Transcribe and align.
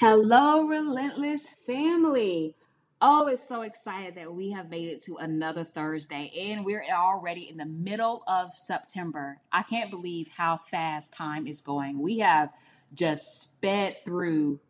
Hello, 0.00 0.62
Relentless 0.62 1.56
family. 1.66 2.54
Oh, 3.00 3.26
it's 3.26 3.48
so 3.48 3.62
excited 3.62 4.14
that 4.14 4.32
we 4.32 4.52
have 4.52 4.70
made 4.70 4.90
it 4.90 5.02
to 5.06 5.16
another 5.16 5.64
Thursday 5.64 6.32
and 6.38 6.64
we're 6.64 6.84
already 6.88 7.48
in 7.48 7.56
the 7.56 7.66
middle 7.66 8.22
of 8.28 8.54
September. 8.54 9.40
I 9.50 9.64
can't 9.64 9.90
believe 9.90 10.28
how 10.36 10.58
fast 10.58 11.12
time 11.12 11.48
is 11.48 11.62
going. 11.62 11.98
We 11.98 12.20
have 12.20 12.50
just 12.94 13.24
sped 13.42 13.96
through 14.04 14.60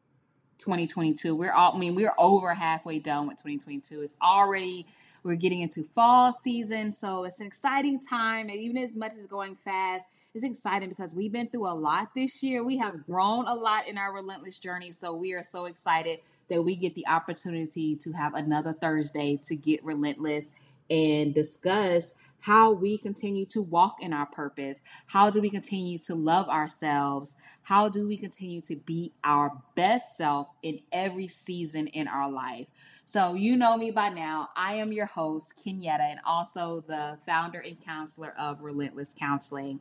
2022. 0.60 1.36
We're 1.36 1.52
all, 1.52 1.74
I 1.74 1.78
mean, 1.78 1.94
we're 1.94 2.14
over 2.16 2.54
halfway 2.54 2.98
done 2.98 3.26
with 3.28 3.36
2022. 3.36 4.00
It's 4.00 4.16
already, 4.22 4.86
we're 5.24 5.34
getting 5.34 5.60
into 5.60 5.82
fall 5.94 6.32
season. 6.32 6.90
So 6.90 7.24
it's 7.24 7.40
an 7.40 7.46
exciting 7.46 8.00
time. 8.00 8.48
And 8.48 8.58
even 8.58 8.78
as 8.78 8.96
much 8.96 9.12
as 9.12 9.26
going 9.26 9.56
fast, 9.56 10.06
it's 10.34 10.44
exciting 10.44 10.90
because 10.90 11.14
we've 11.14 11.32
been 11.32 11.48
through 11.48 11.66
a 11.66 11.74
lot 11.74 12.14
this 12.14 12.42
year. 12.42 12.62
We 12.62 12.76
have 12.76 13.06
grown 13.06 13.46
a 13.46 13.54
lot 13.54 13.88
in 13.88 13.96
our 13.96 14.12
relentless 14.12 14.58
journey. 14.58 14.92
So 14.92 15.14
we 15.14 15.32
are 15.32 15.42
so 15.42 15.64
excited 15.64 16.20
that 16.48 16.62
we 16.62 16.76
get 16.76 16.94
the 16.94 17.06
opportunity 17.06 17.96
to 17.96 18.12
have 18.12 18.34
another 18.34 18.72
Thursday 18.72 19.40
to 19.44 19.56
get 19.56 19.82
relentless 19.84 20.52
and 20.90 21.34
discuss 21.34 22.14
how 22.40 22.70
we 22.70 22.98
continue 22.98 23.44
to 23.46 23.62
walk 23.62 23.96
in 24.00 24.12
our 24.12 24.26
purpose. 24.26 24.82
How 25.06 25.30
do 25.30 25.40
we 25.40 25.50
continue 25.50 25.98
to 26.00 26.14
love 26.14 26.48
ourselves? 26.48 27.36
How 27.62 27.88
do 27.88 28.06
we 28.06 28.16
continue 28.16 28.60
to 28.62 28.76
be 28.76 29.12
our 29.24 29.52
best 29.74 30.16
self 30.16 30.48
in 30.62 30.80
every 30.92 31.28
season 31.28 31.88
in 31.88 32.06
our 32.06 32.30
life? 32.30 32.66
So, 33.06 33.32
you 33.34 33.56
know 33.56 33.76
me 33.78 33.90
by 33.90 34.10
now. 34.10 34.50
I 34.54 34.74
am 34.74 34.92
your 34.92 35.06
host, 35.06 35.54
Kenyetta, 35.56 36.00
and 36.00 36.20
also 36.26 36.84
the 36.86 37.16
founder 37.26 37.58
and 37.58 37.80
counselor 37.80 38.34
of 38.38 38.62
Relentless 38.62 39.14
Counseling. 39.18 39.80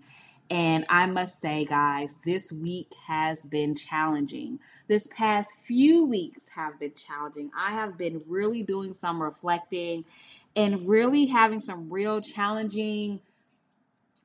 And 0.49 0.85
I 0.89 1.05
must 1.07 1.41
say, 1.41 1.65
guys, 1.65 2.19
this 2.23 2.51
week 2.51 2.93
has 3.07 3.43
been 3.43 3.75
challenging. 3.75 4.59
This 4.87 5.07
past 5.07 5.53
few 5.55 6.05
weeks 6.05 6.49
have 6.49 6.79
been 6.79 6.93
challenging. 6.93 7.51
I 7.57 7.71
have 7.71 7.97
been 7.97 8.21
really 8.27 8.63
doing 8.63 8.93
some 8.93 9.21
reflecting 9.21 10.05
and 10.55 10.87
really 10.87 11.25
having 11.25 11.59
some 11.59 11.89
real 11.89 12.21
challenging 12.21 13.19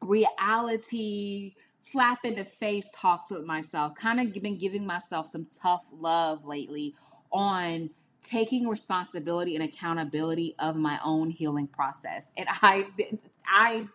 reality 0.01 1.55
slap 1.81 2.25
in 2.25 2.37
the 2.37 2.45
face 2.45 2.91
talks 2.95 3.31
with 3.31 3.45
myself. 3.45 3.95
Kind 3.97 4.21
of 4.21 4.43
been 4.43 4.57
giving 4.57 4.87
myself 4.87 5.27
some 5.27 5.47
tough 5.53 5.87
love 5.93 6.45
lately 6.45 6.95
on 7.33 7.91
taking 8.23 8.69
responsibility 8.69 9.57
and 9.57 9.65
accountability 9.65 10.55
of 10.59 10.77
my 10.77 10.99
own 11.05 11.31
healing 11.31 11.67
process. 11.67 12.31
And 12.37 12.47
I 12.63 12.87
I 13.47 13.87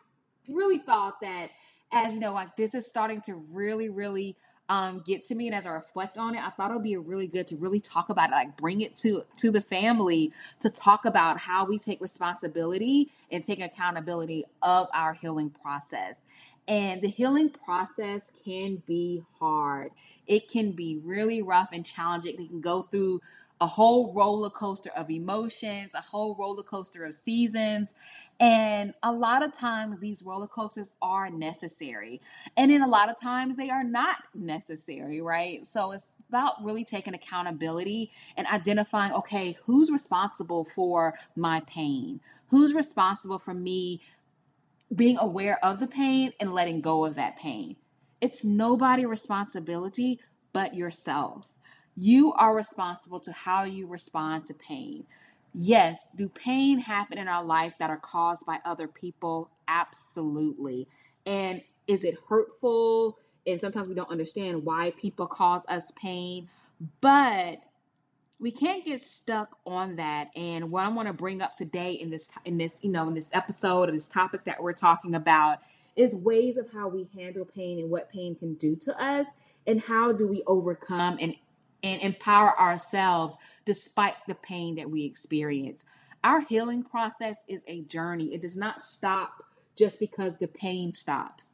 really 0.47 0.79
thought 0.79 1.21
that 1.21 1.49
as 1.91 2.13
you 2.13 2.19
know, 2.19 2.33
like 2.33 2.55
this 2.55 2.75
is 2.75 2.85
starting 2.85 3.21
to 3.21 3.35
really, 3.35 3.89
really 3.89 4.35
um, 4.69 5.01
get 5.05 5.25
to 5.27 5.35
me 5.35 5.47
and 5.47 5.55
as 5.55 5.65
I 5.65 5.71
reflect 5.71 6.17
on 6.17 6.35
it, 6.35 6.43
I 6.43 6.49
thought 6.49 6.71
it 6.71 6.73
would 6.73 6.83
be 6.83 6.97
really 6.97 7.27
good 7.27 7.47
to 7.47 7.55
really 7.55 7.79
talk 7.79 8.09
about 8.09 8.29
it, 8.29 8.33
like 8.33 8.57
bring 8.57 8.81
it 8.81 8.95
to 8.97 9.23
to 9.37 9.51
the 9.51 9.61
family 9.61 10.33
to 10.59 10.69
talk 10.69 11.05
about 11.05 11.39
how 11.39 11.65
we 11.65 11.79
take 11.79 12.01
responsibility 12.01 13.09
and 13.31 13.43
take 13.43 13.61
accountability 13.61 14.45
of 14.61 14.87
our 14.93 15.13
healing 15.13 15.49
process. 15.49 16.21
And 16.67 17.01
the 17.01 17.07
healing 17.07 17.49
process 17.49 18.31
can 18.43 18.83
be 18.85 19.23
hard. 19.39 19.91
It 20.27 20.49
can 20.51 20.73
be 20.73 20.99
really 21.01 21.41
rough 21.41 21.69
and 21.71 21.85
challenging. 21.85 22.41
It 22.41 22.49
can 22.49 22.59
go 22.59 22.81
through 22.81 23.21
a 23.59 23.67
whole 23.67 24.13
roller 24.13 24.49
coaster 24.49 24.91
of 24.95 25.09
emotions, 25.09 25.93
a 25.95 26.01
whole 26.01 26.35
roller 26.35 26.63
coaster 26.63 27.05
of 27.05 27.15
seasons. 27.15 27.93
And 28.39 28.93
a 29.01 29.11
lot 29.11 29.43
of 29.43 29.51
times 29.57 29.99
these 29.99 30.21
roller 30.21 30.47
coasters 30.47 30.93
are 31.01 31.29
necessary. 31.29 32.21
And 32.55 32.69
then 32.69 32.83
a 32.83 32.87
lot 32.87 33.09
of 33.09 33.19
times 33.19 33.55
they 33.55 33.69
are 33.71 33.83
not 33.83 34.17
necessary, 34.35 35.21
right? 35.21 35.65
So 35.65 35.91
it's 35.91 36.09
about 36.29 36.63
really 36.63 36.83
taking 36.83 37.15
accountability 37.15 38.11
and 38.35 38.45
identifying 38.47 39.13
okay, 39.13 39.57
who's 39.65 39.89
responsible 39.89 40.65
for 40.65 41.15
my 41.35 41.61
pain? 41.61 42.19
Who's 42.49 42.73
responsible 42.73 43.39
for 43.39 43.53
me 43.53 44.01
being 44.95 45.17
aware 45.17 45.63
of 45.65 45.79
the 45.79 45.87
pain 45.87 46.31
and 46.39 46.53
letting 46.53 46.81
go 46.81 47.05
of 47.05 47.15
that 47.15 47.37
pain? 47.37 47.75
It's 48.21 48.43
nobody 48.43 49.05
responsibility 49.05 50.19
but 50.53 50.75
yourself. 50.75 51.47
You 51.99 52.31
are 52.33 52.55
responsible 52.55 53.19
to 53.21 53.31
how 53.31 53.63
you 53.63 53.87
respond 53.87 54.45
to 54.45 54.53
pain. 54.53 55.05
Yes, 55.51 56.11
do 56.15 56.29
pain 56.29 56.77
happen 56.77 57.17
in 57.17 57.27
our 57.27 57.43
life 57.43 57.73
that 57.79 57.89
are 57.89 57.97
caused 57.97 58.45
by 58.45 58.59
other 58.63 58.87
people? 58.87 59.49
Absolutely. 59.67 60.87
And 61.25 61.63
is 61.87 62.03
it 62.03 62.15
hurtful? 62.29 63.17
And 63.47 63.59
sometimes 63.59 63.87
we 63.87 63.95
don't 63.95 64.11
understand 64.11 64.63
why 64.63 64.91
people 64.91 65.25
cause 65.25 65.65
us 65.67 65.91
pain, 65.99 66.49
but 67.01 67.61
we 68.39 68.51
can't 68.51 68.85
get 68.85 69.01
stuck 69.01 69.57
on 69.65 69.95
that. 69.95 70.29
And 70.35 70.69
what 70.69 70.85
I 70.85 70.89
want 70.89 71.07
to 71.07 71.13
bring 71.13 71.41
up 71.41 71.55
today 71.55 71.93
in 71.93 72.11
this 72.11 72.29
in 72.45 72.59
this, 72.59 72.79
you 72.83 72.91
know, 72.91 73.07
in 73.07 73.15
this 73.15 73.31
episode 73.33 73.89
of 73.89 73.95
this 73.95 74.07
topic 74.07 74.43
that 74.45 74.61
we're 74.61 74.73
talking 74.73 75.15
about 75.15 75.61
is 75.95 76.15
ways 76.15 76.57
of 76.57 76.71
how 76.71 76.87
we 76.89 77.09
handle 77.15 77.45
pain 77.45 77.79
and 77.79 77.89
what 77.89 78.07
pain 78.07 78.35
can 78.35 78.53
do 78.53 78.75
to 78.75 79.03
us 79.03 79.29
and 79.65 79.81
how 79.81 80.11
do 80.11 80.27
we 80.27 80.43
overcome 80.45 81.17
and 81.19 81.33
and 81.83 82.01
empower 82.01 82.59
ourselves 82.59 83.35
despite 83.65 84.15
the 84.27 84.35
pain 84.35 84.75
that 84.75 84.89
we 84.89 85.03
experience. 85.03 85.85
Our 86.23 86.41
healing 86.41 86.83
process 86.83 87.43
is 87.47 87.63
a 87.67 87.81
journey, 87.81 88.33
it 88.33 88.41
does 88.41 88.57
not 88.57 88.81
stop 88.81 89.43
just 89.77 89.99
because 89.99 90.37
the 90.37 90.47
pain 90.47 90.93
stops. 90.93 91.51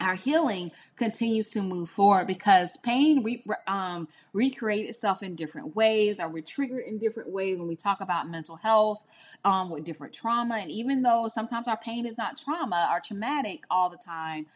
Our 0.00 0.14
healing 0.14 0.70
continues 0.94 1.50
to 1.50 1.62
move 1.62 1.88
forward 1.88 2.28
because 2.28 2.76
pain 2.76 3.24
re, 3.24 3.42
um, 3.66 4.06
itself 4.32 5.24
in 5.24 5.34
different 5.34 5.74
ways, 5.74 6.20
or 6.20 6.28
we're 6.28 6.42
triggered 6.42 6.84
in 6.84 6.98
different 6.98 7.30
ways 7.30 7.58
when 7.58 7.66
we 7.66 7.74
talk 7.74 8.00
about 8.00 8.30
mental 8.30 8.54
health 8.54 9.04
um, 9.44 9.70
with 9.70 9.82
different 9.82 10.12
trauma. 10.12 10.58
And 10.58 10.70
even 10.70 11.02
though 11.02 11.26
sometimes 11.26 11.66
our 11.66 11.76
pain 11.76 12.06
is 12.06 12.16
not 12.16 12.36
trauma 12.36 12.88
or 12.92 13.00
traumatic 13.00 13.64
all 13.70 13.90
the 13.90 13.96
time, 13.96 14.46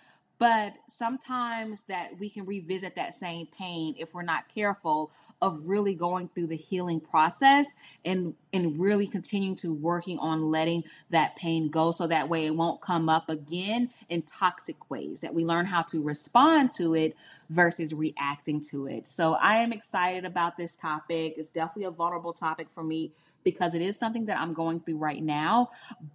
but 0.42 0.75
sometimes 0.88 1.82
that 1.82 2.19
we 2.19 2.28
can 2.28 2.44
revisit 2.44 2.97
that 2.97 3.14
same 3.14 3.47
pain 3.47 3.94
if 3.97 4.12
we're 4.12 4.22
not 4.22 4.48
careful 4.48 5.12
of 5.41 5.60
really 5.64 5.94
going 5.94 6.28
through 6.34 6.48
the 6.48 6.56
healing 6.56 6.98
process 6.98 7.69
and 8.04 8.34
and 8.53 8.80
really 8.80 9.06
continuing 9.06 9.54
to 9.54 9.72
working 9.72 10.19
on 10.19 10.42
letting 10.50 10.82
that 11.10 11.36
pain 11.36 11.69
go 11.69 11.92
so 11.92 12.08
that 12.08 12.28
way 12.28 12.44
it 12.44 12.56
won't 12.56 12.80
come 12.80 13.08
up 13.08 13.30
again 13.30 13.88
in 14.08 14.20
toxic 14.22 14.91
ways 14.91 15.20
that 15.20 15.32
we 15.32 15.44
learn 15.44 15.64
how 15.64 15.80
to 15.80 16.03
respond 16.03 16.72
to 16.72 16.92
it 16.97 17.14
versus 17.48 17.94
reacting 17.94 18.60
to 18.60 18.88
it. 18.88 19.06
So 19.06 19.34
i 19.34 19.59
am 19.59 19.72
excited 19.72 20.24
about 20.24 20.56
this 20.56 20.74
topic. 20.74 21.34
It's 21.36 21.50
definitely 21.50 21.84
a 21.84 21.92
vulnerable 21.92 22.32
topic 22.32 22.66
for 22.74 22.82
me 22.82 23.12
because 23.44 23.76
it 23.76 23.82
is 23.82 23.97
something 23.97 24.24
that 24.24 24.41
i'm 24.41 24.54
going 24.54 24.80
through 24.80 24.98
right 24.98 25.22
now. 25.22 25.70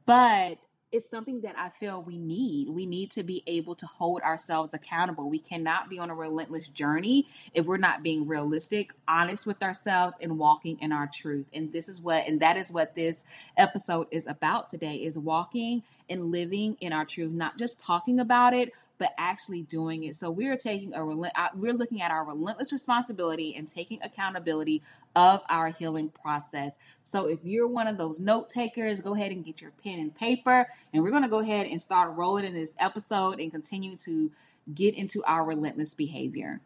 But 0.06 0.58
it's 0.92 1.10
something 1.10 1.42
that 1.42 1.58
I 1.58 1.70
feel 1.70 2.02
we 2.02 2.18
need. 2.18 2.70
We 2.70 2.86
need 2.86 3.12
to 3.12 3.24
be 3.24 3.44
able 3.46 3.76
to 3.76 3.86
hold 3.86 4.22
ourselves 4.22 4.74
accountable. 4.74 5.30
We 5.30 5.40
cannot 5.40 5.90
be 5.90 6.00
on 6.00 6.10
a 6.10 6.16
relentless 6.16 6.68
journey 6.70 7.28
if 7.54 7.66
we're 7.66 7.78
not 7.78 8.04
being 8.04 8.28
realistic, 8.28 8.92
honest 9.08 9.46
with 9.46 9.62
ourselves, 9.62 10.16
and 10.22 10.38
walking 10.38 10.78
in 10.80 10.92
our 10.92 11.08
truth. 11.08 11.48
And 11.54 11.74
this 11.74 11.90
is 11.90 12.02
what, 12.02 12.26
and 12.28 12.40
that 12.40 12.56
is 12.56 12.72
what 12.72 12.96
this 12.96 13.26
episode 13.58 14.08
is 14.12 14.28
about 14.28 14.70
today: 14.70 14.96
is 14.96 15.18
walking 15.18 15.84
and 16.10 16.32
living 16.32 16.78
in 16.80 16.94
our 16.94 17.04
truth, 17.06 17.32
not 17.34 17.58
just 17.58 17.80
talking 17.80 18.20
about 18.20 18.54
it, 18.54 18.72
but 18.98 19.14
actually 19.18 19.64
doing 19.64 20.04
it. 20.04 20.16
So 20.16 20.30
we 20.32 20.48
are 20.48 20.58
taking 20.58 20.94
a 20.94 21.06
uh, 21.06 21.50
we're 21.56 21.74
looking 21.74 22.02
at 22.02 22.12
our 22.12 22.26
relentless 22.26 22.72
responsibility 22.72 23.56
and 23.56 23.68
taking 23.68 24.02
accountability 24.02 24.82
of 25.16 25.42
our 25.50 25.70
healing 25.70 26.10
process. 26.10 26.78
So 27.04 27.28
if 27.28 27.40
you're 27.44 27.68
one 27.68 27.88
of 27.88 27.98
those 27.98 28.20
note 28.20 28.50
takers, 28.50 29.02
go 29.02 29.16
ahead 29.16 29.32
and 29.32 29.44
get 29.44 29.62
your 29.62 29.72
pen 29.84 30.00
and 30.00 30.14
paper 30.14 30.68
and 30.94 31.04
we're 31.04 31.12
going 31.12 31.24
to 31.24 31.30
go 31.30 31.40
ahead 31.40 31.68
and 31.68 31.82
start 31.82 32.16
rolling 32.16 32.46
in 32.46 32.54
this 32.54 32.76
episode 32.80 33.40
and 33.40 33.52
continue 33.52 33.96
to 33.98 34.32
get 34.74 34.96
into 34.96 35.24
our 35.26 35.44
relentless 35.44 35.94
behavior. 35.94 36.62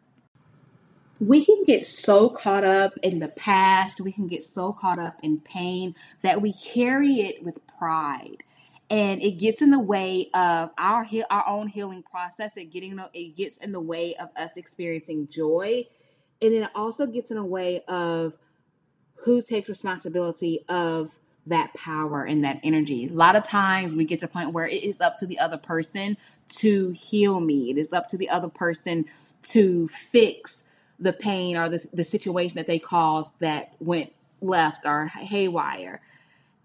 We 1.20 1.44
can 1.44 1.62
get 1.64 1.86
so 1.86 2.28
caught 2.28 2.64
up 2.64 2.94
in 3.00 3.20
the 3.20 3.28
past, 3.28 4.00
we 4.00 4.10
can 4.10 4.26
get 4.26 4.42
so 4.42 4.72
caught 4.72 4.98
up 4.98 5.18
in 5.22 5.38
pain 5.40 5.94
that 6.22 6.42
we 6.42 6.52
carry 6.52 7.20
it 7.20 7.44
with 7.44 7.64
pride 7.78 8.42
and 8.92 9.22
it 9.22 9.32
gets 9.38 9.62
in 9.62 9.70
the 9.70 9.80
way 9.80 10.28
of 10.34 10.70
our 10.76 11.08
our 11.30 11.48
own 11.48 11.68
healing 11.68 12.02
process. 12.02 12.58
It 12.58 12.66
getting 12.66 13.00
it 13.14 13.36
gets 13.36 13.56
in 13.56 13.72
the 13.72 13.80
way 13.80 14.14
of 14.16 14.28
us 14.36 14.58
experiencing 14.58 15.28
joy, 15.28 15.86
and 16.42 16.54
then 16.54 16.64
it 16.64 16.70
also 16.74 17.06
gets 17.06 17.30
in 17.30 17.38
the 17.38 17.44
way 17.44 17.82
of 17.88 18.34
who 19.24 19.40
takes 19.40 19.70
responsibility 19.70 20.60
of 20.68 21.12
that 21.46 21.72
power 21.74 22.24
and 22.24 22.44
that 22.44 22.60
energy. 22.62 23.06
A 23.06 23.12
lot 23.12 23.34
of 23.34 23.46
times 23.46 23.94
we 23.94 24.04
get 24.04 24.20
to 24.20 24.26
a 24.26 24.28
point 24.28 24.52
where 24.52 24.68
it 24.68 24.84
is 24.84 25.00
up 25.00 25.16
to 25.18 25.26
the 25.26 25.38
other 25.38 25.56
person 25.56 26.18
to 26.50 26.90
heal 26.90 27.40
me. 27.40 27.70
It 27.70 27.78
is 27.78 27.94
up 27.94 28.08
to 28.10 28.18
the 28.18 28.28
other 28.28 28.48
person 28.48 29.06
to 29.44 29.88
fix 29.88 30.64
the 30.98 31.14
pain 31.14 31.56
or 31.56 31.68
the, 31.70 31.86
the 31.94 32.04
situation 32.04 32.56
that 32.56 32.66
they 32.66 32.78
caused 32.78 33.40
that 33.40 33.72
went 33.80 34.12
left 34.42 34.84
or 34.84 35.06
haywire 35.06 36.00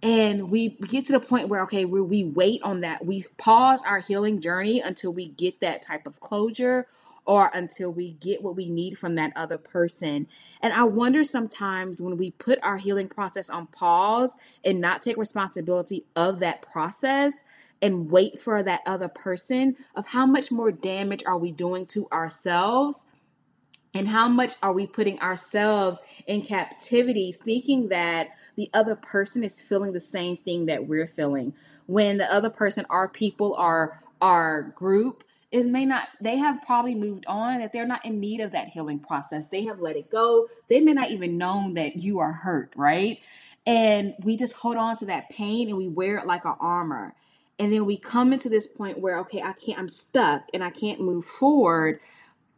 and 0.04 0.50
we 0.50 0.70
get 0.70 1.06
to 1.08 1.12
the 1.12 1.20
point 1.20 1.50
where 1.50 1.64
okay 1.64 1.86
where 1.86 2.04
we 2.04 2.24
wait 2.24 2.62
on 2.62 2.82
that 2.82 3.06
we 3.06 3.26
pause 3.38 3.82
our 3.84 4.00
healing 4.00 4.40
journey 4.40 4.80
until 4.80 5.12
we 5.12 5.28
get 5.28 5.60
that 5.60 5.82
type 5.82 6.06
of 6.06 6.20
closure 6.20 6.88
or 7.28 7.52
until 7.54 7.92
we 7.92 8.14
get 8.14 8.42
what 8.42 8.56
we 8.56 8.70
need 8.70 8.98
from 8.98 9.16
that 9.16 9.34
other 9.36 9.58
person. 9.58 10.28
And 10.62 10.74
I 10.74 10.84
wonder 10.84 11.26
sometimes 11.26 12.02
when 12.02 12.18
we 12.18 12.32
put 12.32 12.58
our 12.64 12.78
healing 12.78 13.10
process 13.10 13.50
on 13.50 13.68
pause 13.68 14.38
and 14.64 14.80
not 14.80 15.02
take 15.02 15.18
responsibility 15.18 16.06
of 16.16 16.40
that 16.40 16.62
process 16.62 17.44
and 17.82 18.10
wait 18.10 18.40
for 18.40 18.64
that 18.64 18.80
other 18.86 19.10
person 19.10 19.76
of 19.94 20.08
how 20.08 20.26
much 20.26 20.52
more 20.52 20.72
damage 20.72 21.22
are 21.28 21.38
we 21.38 21.52
doing 21.52 21.86
to 21.88 22.08
ourselves 22.12 23.06
and 23.94 24.08
how 24.08 24.30
much 24.30 24.54
are 24.64 24.74
we 24.74 24.88
putting 24.88 25.20
ourselves 25.20 26.02
in 26.28 26.42
captivity 26.42 27.34
thinking 27.34 27.90
that 27.90 28.30
the 28.58 28.70
other 28.74 28.96
person 28.96 29.44
is 29.44 29.62
feeling 29.62 29.94
the 29.94 30.00
same 30.02 30.36
thing 30.36 30.66
that 30.66 30.88
we're 30.88 31.08
feeling. 31.08 31.54
When 31.86 32.18
the 32.18 32.32
other 32.34 32.50
person 32.50 32.86
our 32.90 33.08
people 33.08 33.56
our 33.56 34.02
our 34.22 34.64
group 34.64 35.24
it 35.52 35.66
may 35.66 35.86
not 35.86 36.10
they 36.20 36.38
have 36.38 36.62
probably 36.64 36.96
moved 36.96 37.26
on 37.28 37.60
that 37.60 37.72
they're 37.72 37.88
not 37.88 38.06
in 38.06 38.20
need 38.20 38.42
of 38.42 38.52
that 38.52 38.70
healing 38.70 39.00
process. 39.00 39.48
They 39.48 39.64
have 39.66 39.80
let 39.80 39.96
it 39.96 40.12
go. 40.12 40.48
They 40.68 40.82
may 40.82 40.94
not 40.94 41.12
even 41.12 41.38
known 41.38 41.76
that 41.76 41.96
you 41.96 42.20
are 42.20 42.34
hurt 42.34 42.74
right? 42.76 43.20
And 43.66 44.16
we 44.24 44.36
just 44.38 44.54
hold 44.54 44.78
on 44.78 44.98
to 44.98 45.06
that 45.06 45.30
pain 45.30 45.70
and 45.70 45.78
we 45.78 45.88
wear 45.88 46.18
it 46.18 46.28
like 46.28 46.46
an 46.46 46.56
armor. 46.60 47.14
And 47.60 47.72
then 47.74 47.86
we 47.86 47.98
come 47.98 48.34
into 48.34 48.50
this 48.50 48.68
point 48.68 49.00
where 49.00 49.20
okay 49.20 49.42
i 49.42 49.54
can't 49.54 49.80
i'm 49.80 49.90
stuck 49.90 50.44
and 50.54 50.64
i 50.64 50.70
can't 50.70 51.00
move 51.00 51.26
forward 51.26 52.00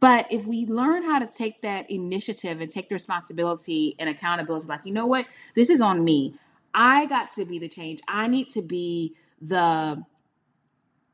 but 0.00 0.26
if 0.30 0.46
we 0.46 0.66
learn 0.66 1.04
how 1.04 1.18
to 1.18 1.26
take 1.26 1.62
that 1.62 1.90
initiative 1.90 2.60
and 2.60 2.70
take 2.70 2.88
the 2.88 2.94
responsibility 2.94 3.94
and 3.98 4.08
accountability 4.08 4.66
like 4.66 4.80
you 4.84 4.92
know 4.92 5.06
what 5.06 5.26
this 5.54 5.70
is 5.70 5.80
on 5.80 6.04
me 6.04 6.34
i 6.74 7.06
got 7.06 7.30
to 7.30 7.44
be 7.44 7.58
the 7.58 7.68
change 7.68 8.00
i 8.08 8.26
need 8.26 8.48
to 8.48 8.62
be 8.62 9.14
the 9.40 10.04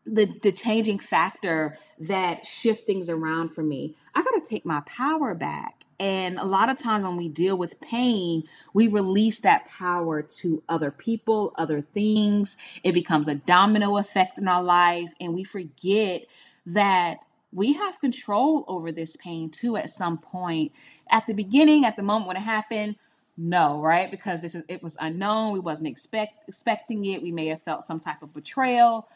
the 0.06 0.26
the 0.42 0.52
changing 0.52 0.98
factor 0.98 1.78
that 1.98 2.46
shift 2.46 2.86
things 2.86 3.10
around 3.10 3.50
for 3.50 3.62
me. 3.62 3.94
I 4.14 4.22
got 4.22 4.42
to 4.42 4.48
take 4.48 4.64
my 4.64 4.80
power 4.86 5.34
back. 5.34 5.82
And 5.98 6.38
a 6.38 6.44
lot 6.44 6.68
of 6.68 6.78
times 6.78 7.04
when 7.04 7.16
we 7.16 7.28
deal 7.28 7.56
with 7.56 7.80
pain, 7.80 8.44
we 8.74 8.86
release 8.86 9.40
that 9.40 9.66
power 9.66 10.20
to 10.20 10.62
other 10.68 10.90
people, 10.90 11.54
other 11.56 11.80
things. 11.80 12.58
It 12.84 12.92
becomes 12.92 13.28
a 13.28 13.34
domino 13.34 13.96
effect 13.96 14.38
in 14.38 14.46
our 14.46 14.62
life 14.62 15.10
and 15.20 15.34
we 15.34 15.42
forget 15.42 16.26
that 16.66 17.20
we 17.56 17.72
have 17.74 18.00
control 18.00 18.64
over 18.68 18.92
this 18.92 19.16
pain 19.16 19.50
too 19.50 19.76
at 19.76 19.90
some 19.90 20.18
point. 20.18 20.72
At 21.10 21.26
the 21.26 21.34
beginning, 21.34 21.84
at 21.84 21.96
the 21.96 22.04
moment 22.04 22.28
when 22.28 22.36
it 22.36 22.40
happened, 22.40 22.96
no, 23.36 23.80
right? 23.80 24.10
Because 24.10 24.42
this 24.42 24.54
is 24.54 24.62
it 24.68 24.82
was 24.82 24.96
unknown. 25.00 25.52
We 25.52 25.60
wasn't 25.60 25.88
expect 25.88 26.48
expecting 26.48 27.04
it. 27.06 27.22
We 27.22 27.32
may 27.32 27.48
have 27.48 27.62
felt 27.62 27.84
some 27.84 28.00
type 28.00 28.22
of 28.22 28.32
betrayal 28.34 29.08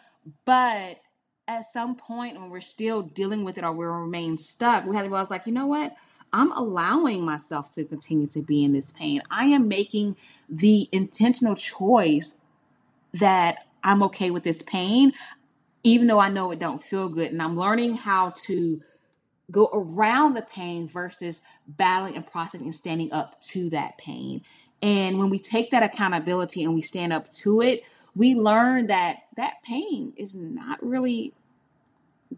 but 0.45 1.03
at 1.49 1.65
some 1.65 1.97
point 1.97 2.39
when 2.41 2.51
we're 2.51 2.61
still 2.61 3.03
dealing 3.03 3.45
with 3.45 3.59
it 3.59 3.65
or 3.65 3.73
we 3.73 3.85
remain 3.85 4.39
stuck, 4.39 4.87
we 4.87 4.95
had 4.95 5.03
to 5.03 5.09
realize 5.09 5.31
like, 5.31 5.47
you 5.47 5.53
know 5.53 5.67
what? 5.67 5.95
I'm 6.33 6.53
allowing 6.53 7.25
myself 7.25 7.71
to 7.73 7.85
continue 7.85 8.29
to 8.29 8.43
be 8.43 8.63
in 8.63 8.73
this 8.73 8.93
pain. 8.93 9.23
I 9.31 9.47
am 9.47 9.67
making 9.67 10.17
the 10.49 10.89
intentional 10.93 11.57
choice 11.57 12.37
that 13.15 13.67
I'm 13.83 14.03
okay 14.05 14.31
with 14.31 14.45
this 14.45 14.63
pain, 14.63 15.13
even 15.83 16.07
though 16.07 16.19
I 16.19 16.29
know 16.29 16.51
it 16.51 16.59
don't 16.59 16.83
feel 16.83 17.09
good. 17.09 17.33
And 17.33 17.43
I'm 17.43 17.57
learning 17.57 17.97
how 17.97 18.31
to 18.45 18.81
go 19.51 19.71
around 19.73 20.35
the 20.35 20.43
pain 20.43 20.89
versus 20.89 21.43
battling 21.67 22.17
and 22.17 22.27
processing 22.27 22.67
and 22.67 22.75
standing 22.75 23.13
up 23.13 23.41
to 23.43 23.71
that 23.71 23.99
pain. 23.99 24.43
And 24.83 25.19
when 25.19 25.31
we 25.31 25.39
take 25.39 25.71
that 25.71 25.83
accountability 25.83 26.65
and 26.65 26.75
we 26.75 26.83
stand 26.83 27.13
up 27.13 27.31
to 27.33 27.61
it, 27.61 27.83
we 28.15 28.35
learn 28.35 28.89
that 28.89 29.19
that 29.37 29.63
pain 29.63 30.13
is 30.17 30.35
not 30.35 30.83
really 30.83 31.35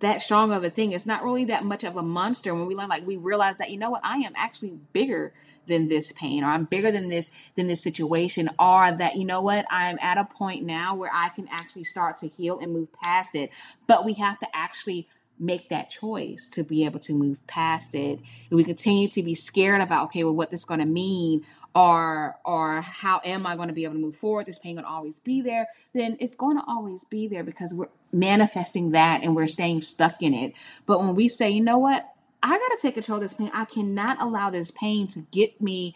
that 0.00 0.22
strong 0.22 0.52
of 0.52 0.64
a 0.64 0.70
thing. 0.70 0.92
It's 0.92 1.06
not 1.06 1.22
really 1.22 1.44
that 1.46 1.64
much 1.64 1.84
of 1.84 1.96
a 1.96 2.02
monster. 2.02 2.54
When 2.54 2.66
we 2.66 2.74
learn, 2.74 2.88
like 2.88 3.06
we 3.06 3.16
realize 3.16 3.56
that 3.58 3.70
you 3.70 3.78
know 3.78 3.90
what, 3.90 4.04
I 4.04 4.18
am 4.18 4.32
actually 4.36 4.78
bigger 4.92 5.32
than 5.66 5.88
this 5.88 6.10
pain, 6.12 6.42
or 6.42 6.48
I'm 6.48 6.64
bigger 6.64 6.90
than 6.90 7.08
this 7.08 7.30
than 7.54 7.68
this 7.68 7.82
situation, 7.82 8.50
or 8.58 8.90
that 8.90 9.16
you 9.16 9.24
know 9.24 9.40
what, 9.40 9.64
I'm 9.70 9.98
at 10.00 10.18
a 10.18 10.24
point 10.24 10.64
now 10.64 10.94
where 10.94 11.10
I 11.12 11.28
can 11.28 11.48
actually 11.50 11.84
start 11.84 12.16
to 12.18 12.28
heal 12.28 12.58
and 12.58 12.72
move 12.72 12.88
past 13.02 13.34
it. 13.34 13.50
But 13.86 14.04
we 14.04 14.14
have 14.14 14.38
to 14.40 14.46
actually 14.54 15.08
make 15.38 15.68
that 15.68 15.90
choice 15.90 16.48
to 16.48 16.62
be 16.62 16.84
able 16.84 17.00
to 17.00 17.12
move 17.12 17.44
past 17.46 17.94
it. 17.94 18.20
And 18.50 18.56
we 18.56 18.64
continue 18.64 19.08
to 19.08 19.22
be 19.22 19.34
scared 19.34 19.80
about, 19.80 20.04
okay, 20.06 20.24
well, 20.24 20.34
what 20.34 20.50
this 20.50 20.64
going 20.64 20.80
to 20.80 20.86
mean, 20.86 21.44
or 21.74 22.36
or 22.44 22.82
how 22.82 23.20
am 23.24 23.46
I 23.46 23.56
going 23.56 23.68
to 23.68 23.74
be 23.74 23.84
able 23.84 23.94
to 23.94 24.00
move 24.00 24.16
forward? 24.16 24.46
This 24.46 24.58
pain 24.58 24.76
going 24.76 24.84
to 24.84 24.90
always 24.90 25.18
be 25.20 25.40
there. 25.40 25.68
Then 25.94 26.16
it's 26.20 26.34
going 26.34 26.58
to 26.58 26.64
always 26.66 27.04
be 27.04 27.28
there 27.28 27.44
because 27.44 27.74
we're 27.74 27.88
manifesting 28.12 28.90
that 28.92 29.22
and 29.22 29.34
we're 29.34 29.46
staying 29.46 29.80
stuck 29.80 30.22
in 30.22 30.34
it. 30.34 30.52
But 30.86 31.00
when 31.00 31.14
we 31.14 31.28
say, 31.28 31.50
you 31.50 31.62
know 31.62 31.78
what, 31.78 32.12
I 32.42 32.50
got 32.50 32.68
to 32.68 32.78
take 32.80 32.94
control 32.94 33.16
of 33.16 33.22
this 33.22 33.34
pain. 33.34 33.50
I 33.54 33.64
cannot 33.64 34.20
allow 34.20 34.50
this 34.50 34.70
pain 34.70 35.06
to 35.08 35.20
get 35.30 35.60
me 35.60 35.94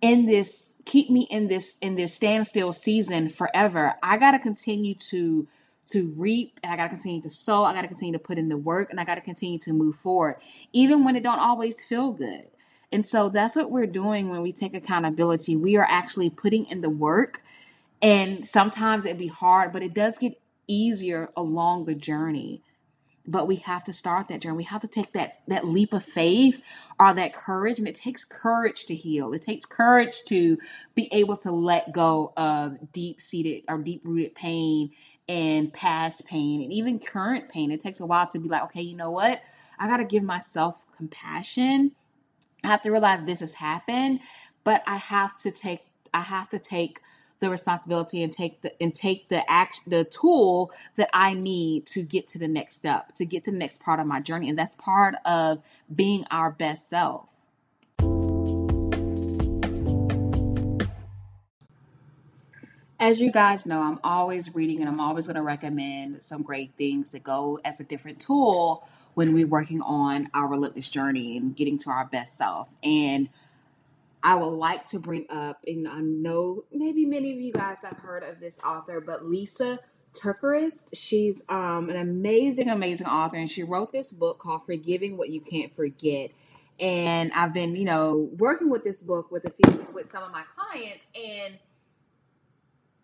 in 0.00 0.26
this, 0.26 0.70
keep 0.84 1.10
me 1.10 1.26
in 1.30 1.48
this 1.48 1.76
in 1.80 1.96
this 1.96 2.14
standstill 2.14 2.72
season 2.72 3.28
forever. 3.28 3.94
I 4.02 4.16
got 4.16 4.32
to 4.32 4.38
continue 4.38 4.94
to 5.10 5.46
to 5.86 6.12
reap 6.16 6.58
and 6.64 6.72
I 6.72 6.76
got 6.76 6.84
to 6.84 6.88
continue 6.88 7.22
to 7.22 7.30
sow. 7.30 7.62
I 7.62 7.72
got 7.72 7.82
to 7.82 7.88
continue 7.88 8.12
to 8.14 8.18
put 8.18 8.38
in 8.38 8.48
the 8.48 8.56
work 8.56 8.90
and 8.90 8.98
I 8.98 9.04
got 9.04 9.14
to 9.16 9.20
continue 9.20 9.58
to 9.60 9.72
move 9.72 9.94
forward 9.94 10.36
even 10.72 11.04
when 11.04 11.14
it 11.14 11.22
don't 11.22 11.38
always 11.38 11.82
feel 11.84 12.10
good. 12.10 12.46
And 12.96 13.04
so 13.04 13.28
that's 13.28 13.54
what 13.54 13.70
we're 13.70 13.86
doing 13.86 14.30
when 14.30 14.40
we 14.40 14.52
take 14.52 14.72
accountability. 14.72 15.54
We 15.54 15.76
are 15.76 15.86
actually 15.86 16.30
putting 16.30 16.64
in 16.64 16.80
the 16.80 16.88
work. 16.88 17.42
And 18.00 18.42
sometimes 18.42 19.04
it'd 19.04 19.18
be 19.18 19.26
hard, 19.26 19.70
but 19.70 19.82
it 19.82 19.92
does 19.92 20.16
get 20.16 20.40
easier 20.66 21.28
along 21.36 21.84
the 21.84 21.94
journey. 21.94 22.62
But 23.26 23.46
we 23.46 23.56
have 23.56 23.84
to 23.84 23.92
start 23.92 24.28
that 24.28 24.40
journey. 24.40 24.56
We 24.56 24.64
have 24.64 24.80
to 24.80 24.88
take 24.88 25.12
that 25.12 25.40
that 25.46 25.66
leap 25.66 25.92
of 25.92 26.04
faith 26.04 26.62
or 26.98 27.12
that 27.12 27.34
courage. 27.34 27.78
And 27.78 27.86
it 27.86 27.96
takes 27.96 28.24
courage 28.24 28.86
to 28.86 28.94
heal. 28.94 29.34
It 29.34 29.42
takes 29.42 29.66
courage 29.66 30.22
to 30.28 30.56
be 30.94 31.10
able 31.12 31.36
to 31.36 31.52
let 31.52 31.92
go 31.92 32.32
of 32.34 32.92
deep 32.92 33.20
seated 33.20 33.64
or 33.68 33.76
deep 33.76 34.00
rooted 34.04 34.34
pain 34.34 34.92
and 35.28 35.70
past 35.70 36.24
pain 36.24 36.62
and 36.62 36.72
even 36.72 36.98
current 36.98 37.50
pain. 37.50 37.70
It 37.70 37.80
takes 37.80 38.00
a 38.00 38.06
while 38.06 38.26
to 38.28 38.38
be 38.38 38.48
like, 38.48 38.62
okay, 38.62 38.80
you 38.80 38.96
know 38.96 39.10
what? 39.10 39.42
I 39.78 39.86
got 39.86 39.98
to 39.98 40.04
give 40.04 40.22
myself 40.22 40.86
compassion 40.96 41.92
I 42.64 42.68
have 42.68 42.82
to 42.82 42.90
realize 42.90 43.24
this 43.24 43.40
has 43.40 43.54
happened, 43.54 44.20
but 44.64 44.82
I 44.86 44.96
have 44.96 45.36
to 45.38 45.50
take 45.50 45.84
I 46.12 46.20
have 46.20 46.48
to 46.50 46.58
take 46.58 47.00
the 47.38 47.50
responsibility 47.50 48.22
and 48.22 48.32
take 48.32 48.62
the 48.62 48.82
and 48.82 48.94
take 48.94 49.28
the 49.28 49.48
act 49.50 49.80
the 49.86 50.04
tool 50.04 50.72
that 50.96 51.10
I 51.12 51.34
need 51.34 51.86
to 51.86 52.02
get 52.02 52.26
to 52.28 52.38
the 52.38 52.48
next 52.48 52.76
step, 52.76 53.14
to 53.16 53.24
get 53.24 53.44
to 53.44 53.50
the 53.50 53.58
next 53.58 53.82
part 53.82 54.00
of 54.00 54.06
my 54.06 54.20
journey. 54.20 54.48
And 54.48 54.58
that's 54.58 54.74
part 54.74 55.14
of 55.24 55.62
being 55.94 56.24
our 56.30 56.50
best 56.50 56.88
self. 56.88 57.32
As 62.98 63.20
you 63.20 63.30
guys 63.30 63.66
know, 63.66 63.82
I'm 63.82 64.00
always 64.02 64.54
reading 64.54 64.80
and 64.80 64.88
I'm 64.88 65.00
always 65.00 65.26
going 65.26 65.36
to 65.36 65.42
recommend 65.42 66.24
some 66.24 66.42
great 66.42 66.72
things 66.78 67.10
that 67.10 67.22
go 67.22 67.60
as 67.62 67.78
a 67.78 67.84
different 67.84 68.18
tool 68.18 68.88
when 69.16 69.32
we're 69.32 69.46
working 69.46 69.80
on 69.80 70.28
our 70.34 70.46
relentless 70.46 70.90
journey 70.90 71.38
and 71.38 71.56
getting 71.56 71.78
to 71.78 71.88
our 71.88 72.04
best 72.04 72.36
self. 72.36 72.68
And 72.82 73.30
I 74.22 74.34
would 74.34 74.44
like 74.44 74.86
to 74.88 74.98
bring 74.98 75.24
up, 75.30 75.64
and 75.66 75.88
I 75.88 76.00
know 76.00 76.64
maybe 76.70 77.06
many 77.06 77.32
of 77.32 77.40
you 77.40 77.50
guys 77.50 77.78
have 77.82 77.96
heard 77.96 78.22
of 78.22 78.40
this 78.40 78.58
author, 78.62 79.00
but 79.00 79.24
Lisa 79.24 79.78
TerKeurst. 80.12 80.90
She's 80.92 81.42
um, 81.48 81.88
an 81.88 81.96
amazing, 81.96 82.68
amazing 82.68 83.06
author, 83.06 83.38
and 83.38 83.50
she 83.50 83.62
wrote 83.62 83.90
this 83.90 84.12
book 84.12 84.38
called 84.38 84.66
"Forgiving 84.66 85.16
What 85.16 85.30
You 85.30 85.40
Can't 85.40 85.74
Forget." 85.74 86.32
And 86.78 87.32
I've 87.32 87.54
been, 87.54 87.74
you 87.74 87.86
know, 87.86 88.28
working 88.36 88.68
with 88.68 88.84
this 88.84 89.00
book 89.00 89.32
with 89.32 89.46
a 89.46 89.50
few 89.50 89.86
with 89.94 90.10
some 90.10 90.22
of 90.22 90.30
my 90.30 90.42
clients, 90.54 91.06
and 91.14 91.54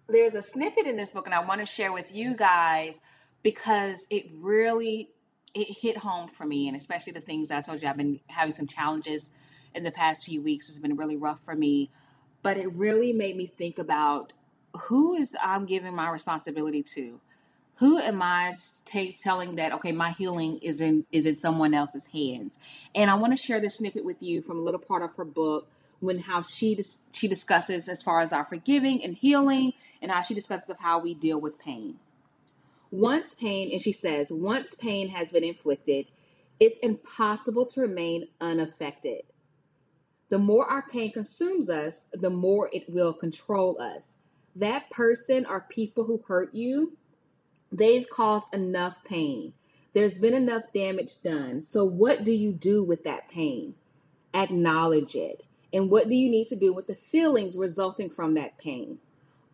there's 0.08 0.34
a 0.34 0.42
snippet 0.42 0.86
in 0.86 0.98
this 0.98 1.10
book, 1.10 1.24
and 1.24 1.34
I 1.34 1.42
want 1.42 1.60
to 1.60 1.66
share 1.66 1.90
with 1.90 2.14
you 2.14 2.36
guys 2.36 3.00
because 3.42 4.06
it 4.10 4.26
really 4.34 5.08
it 5.54 5.78
hit 5.80 5.98
home 5.98 6.28
for 6.28 6.44
me, 6.46 6.68
and 6.68 6.76
especially 6.76 7.12
the 7.12 7.20
things 7.20 7.50
I 7.50 7.60
told 7.60 7.82
you 7.82 7.88
I've 7.88 7.96
been 7.96 8.20
having 8.28 8.54
some 8.54 8.66
challenges 8.66 9.30
in 9.74 9.84
the 9.84 9.90
past 9.90 10.24
few 10.24 10.40
weeks. 10.42 10.68
It's 10.68 10.78
been 10.78 10.96
really 10.96 11.16
rough 11.16 11.40
for 11.44 11.54
me, 11.54 11.90
but 12.42 12.56
it 12.56 12.72
really 12.72 13.12
made 13.12 13.36
me 13.36 13.46
think 13.46 13.78
about 13.78 14.32
who 14.84 15.14
is 15.14 15.36
I'm 15.42 15.66
giving 15.66 15.94
my 15.94 16.08
responsibility 16.10 16.82
to. 16.94 17.20
Who 17.76 17.98
am 17.98 18.22
I 18.22 18.54
t- 18.84 19.12
telling 19.12 19.56
that 19.56 19.72
okay, 19.72 19.92
my 19.92 20.12
healing 20.12 20.58
is 20.58 20.80
in 20.80 21.04
is 21.10 21.26
in 21.26 21.34
someone 21.34 21.74
else's 21.74 22.06
hands? 22.08 22.58
And 22.94 23.10
I 23.10 23.14
want 23.14 23.36
to 23.36 23.42
share 23.42 23.60
this 23.60 23.76
snippet 23.76 24.04
with 24.04 24.22
you 24.22 24.42
from 24.42 24.58
a 24.58 24.62
little 24.62 24.80
part 24.80 25.02
of 25.02 25.14
her 25.16 25.24
book 25.24 25.68
when 26.00 26.20
how 26.20 26.42
she 26.42 26.74
dis- 26.74 27.00
she 27.12 27.28
discusses 27.28 27.88
as 27.88 28.02
far 28.02 28.20
as 28.20 28.32
our 28.32 28.44
forgiving 28.44 29.02
and 29.02 29.16
healing, 29.16 29.72
and 30.00 30.10
how 30.10 30.22
she 30.22 30.34
discusses 30.34 30.70
of 30.70 30.78
how 30.78 30.98
we 30.98 31.14
deal 31.14 31.40
with 31.40 31.58
pain. 31.58 31.98
Once 32.92 33.32
pain, 33.32 33.72
and 33.72 33.80
she 33.80 33.90
says, 33.90 34.30
once 34.30 34.74
pain 34.74 35.08
has 35.08 35.32
been 35.32 35.42
inflicted, 35.42 36.06
it's 36.60 36.78
impossible 36.80 37.64
to 37.64 37.80
remain 37.80 38.28
unaffected. 38.38 39.22
The 40.28 40.38
more 40.38 40.66
our 40.66 40.82
pain 40.82 41.10
consumes 41.10 41.70
us, 41.70 42.02
the 42.12 42.28
more 42.28 42.68
it 42.70 42.88
will 42.88 43.14
control 43.14 43.80
us. 43.80 44.16
That 44.54 44.90
person 44.90 45.46
or 45.46 45.62
people 45.70 46.04
who 46.04 46.22
hurt 46.28 46.54
you, 46.54 46.98
they've 47.72 48.08
caused 48.08 48.54
enough 48.54 49.02
pain. 49.04 49.54
There's 49.94 50.18
been 50.18 50.34
enough 50.34 50.64
damage 50.74 51.22
done. 51.22 51.62
So, 51.62 51.84
what 51.86 52.24
do 52.24 52.32
you 52.32 52.52
do 52.52 52.84
with 52.84 53.04
that 53.04 53.30
pain? 53.30 53.74
Acknowledge 54.34 55.14
it. 55.14 55.46
And 55.72 55.88
what 55.88 56.08
do 56.08 56.14
you 56.14 56.30
need 56.30 56.46
to 56.48 56.56
do 56.56 56.74
with 56.74 56.88
the 56.88 56.94
feelings 56.94 57.56
resulting 57.56 58.10
from 58.10 58.34
that 58.34 58.58
pain? 58.58 58.98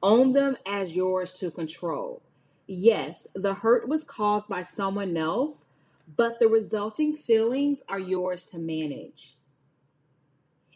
Own 0.02 0.32
them 0.32 0.56
as 0.66 0.96
yours 0.96 1.32
to 1.34 1.52
control. 1.52 2.20
Yes, 2.70 3.26
the 3.34 3.54
hurt 3.54 3.88
was 3.88 4.04
caused 4.04 4.46
by 4.46 4.62
someone 4.62 5.16
else, 5.16 5.66
but 6.16 6.38
the 6.38 6.48
resulting 6.48 7.16
feelings 7.16 7.82
are 7.88 7.98
yours 7.98 8.44
to 8.46 8.58
manage. 8.58 9.38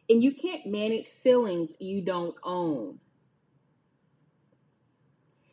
And 0.08 0.22
you 0.22 0.32
can't 0.32 0.66
manage 0.66 1.08
feelings 1.08 1.74
you 1.78 2.00
don't 2.00 2.36
own. 2.42 2.98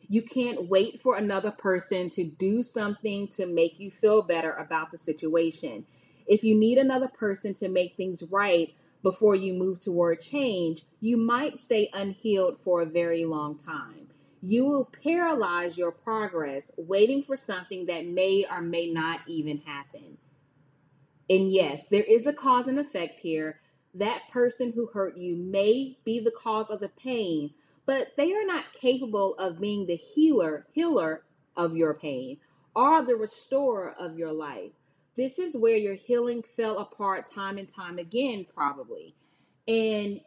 You 0.08 0.22
can't 0.22 0.68
wait 0.68 1.00
for 1.00 1.16
another 1.16 1.50
person 1.50 2.10
to 2.10 2.24
do 2.24 2.62
something 2.62 3.28
to 3.28 3.46
make 3.46 3.78
you 3.78 3.90
feel 3.90 4.22
better 4.22 4.52
about 4.54 4.90
the 4.90 4.98
situation. 4.98 5.86
If 6.26 6.42
you 6.42 6.54
need 6.56 6.78
another 6.78 7.08
person 7.08 7.54
to 7.54 7.68
make 7.68 7.96
things 7.96 8.24
right 8.24 8.74
before 9.02 9.36
you 9.36 9.54
move 9.54 9.80
toward 9.80 10.20
change, 10.20 10.84
you 11.00 11.18
might 11.18 11.58
stay 11.58 11.90
unhealed 11.92 12.58
for 12.58 12.82
a 12.82 12.86
very 12.86 13.26
long 13.26 13.56
time. 13.56 14.09
You 14.42 14.64
will 14.64 14.90
paralyze 15.02 15.76
your 15.76 15.92
progress 15.92 16.70
waiting 16.76 17.22
for 17.22 17.36
something 17.36 17.86
that 17.86 18.06
may 18.06 18.46
or 18.50 18.62
may 18.62 18.90
not 18.90 19.20
even 19.26 19.58
happen. 19.58 20.16
And 21.28 21.50
yes, 21.50 21.84
there 21.90 22.02
is 22.02 22.26
a 22.26 22.32
cause 22.32 22.66
and 22.66 22.78
effect 22.78 23.20
here. 23.20 23.60
That 23.94 24.28
person 24.30 24.72
who 24.72 24.86
hurt 24.86 25.16
you 25.16 25.36
may 25.36 25.98
be 26.04 26.20
the 26.20 26.32
cause 26.32 26.70
of 26.70 26.80
the 26.80 26.88
pain, 26.88 27.50
but 27.86 28.08
they 28.16 28.32
are 28.32 28.46
not 28.46 28.72
capable 28.72 29.34
of 29.34 29.60
being 29.60 29.86
the 29.86 29.96
healer, 29.96 30.66
healer 30.72 31.22
of 31.56 31.76
your 31.76 31.94
pain 31.94 32.38
or 32.74 33.02
the 33.02 33.16
restorer 33.16 33.94
of 33.98 34.16
your 34.16 34.32
life. 34.32 34.72
This 35.16 35.38
is 35.38 35.56
where 35.56 35.76
your 35.76 35.94
healing 35.94 36.42
fell 36.42 36.78
apart 36.78 37.30
time 37.30 37.58
and 37.58 37.68
time 37.68 37.98
again, 37.98 38.46
probably. 38.54 39.14
And 39.68 40.20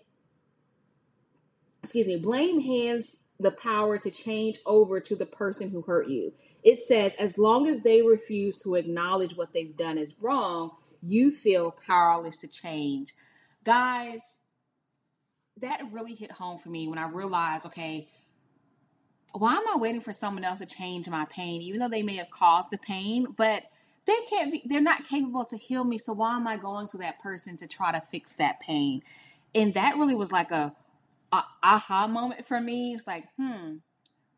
excuse 1.81 2.07
me, 2.07 2.17
blame 2.17 2.59
hands 2.59 3.17
the 3.39 3.51
power 3.51 3.97
to 3.97 4.11
change 4.11 4.59
over 4.65 4.99
to 4.99 5.15
the 5.15 5.25
person 5.25 5.69
who 5.69 5.81
hurt 5.81 6.07
you. 6.07 6.33
It 6.63 6.79
says, 6.79 7.15
as 7.15 7.37
long 7.37 7.67
as 7.67 7.81
they 7.81 8.01
refuse 8.01 8.57
to 8.63 8.75
acknowledge 8.75 9.35
what 9.35 9.53
they've 9.53 9.75
done 9.75 9.97
is 9.97 10.13
wrong, 10.21 10.71
you 11.01 11.31
feel 11.31 11.75
powerless 11.85 12.39
to 12.41 12.47
change. 12.47 13.13
Guys, 13.63 14.39
that 15.59 15.81
really 15.91 16.15
hit 16.15 16.31
home 16.31 16.59
for 16.59 16.69
me 16.69 16.87
when 16.87 16.97
I 16.97 17.07
realized, 17.07 17.65
okay, 17.67 18.07
why 19.33 19.55
am 19.55 19.67
I 19.67 19.77
waiting 19.77 20.01
for 20.01 20.13
someone 20.13 20.43
else 20.43 20.59
to 20.59 20.65
change 20.65 21.09
my 21.09 21.25
pain, 21.25 21.61
even 21.61 21.79
though 21.79 21.89
they 21.89 22.03
may 22.03 22.17
have 22.17 22.29
caused 22.29 22.71
the 22.71 22.77
pain, 22.77 23.27
but 23.35 23.63
they 24.05 24.17
can't 24.29 24.51
be, 24.51 24.61
they're 24.65 24.81
not 24.81 25.07
capable 25.07 25.45
to 25.45 25.57
heal 25.57 25.83
me. 25.83 25.97
So 25.97 26.13
why 26.13 26.35
am 26.35 26.47
I 26.47 26.57
going 26.57 26.87
to 26.89 26.97
that 26.99 27.19
person 27.19 27.57
to 27.57 27.67
try 27.67 27.91
to 27.91 28.01
fix 28.01 28.35
that 28.35 28.59
pain? 28.59 29.01
And 29.55 29.73
that 29.73 29.97
really 29.97 30.15
was 30.15 30.31
like 30.31 30.51
a, 30.51 30.75
a 31.33 31.43
aha 31.63 32.07
moment 32.07 32.45
for 32.45 32.61
me. 32.61 32.93
It's 32.93 33.07
like, 33.07 33.25
hmm, 33.37 33.77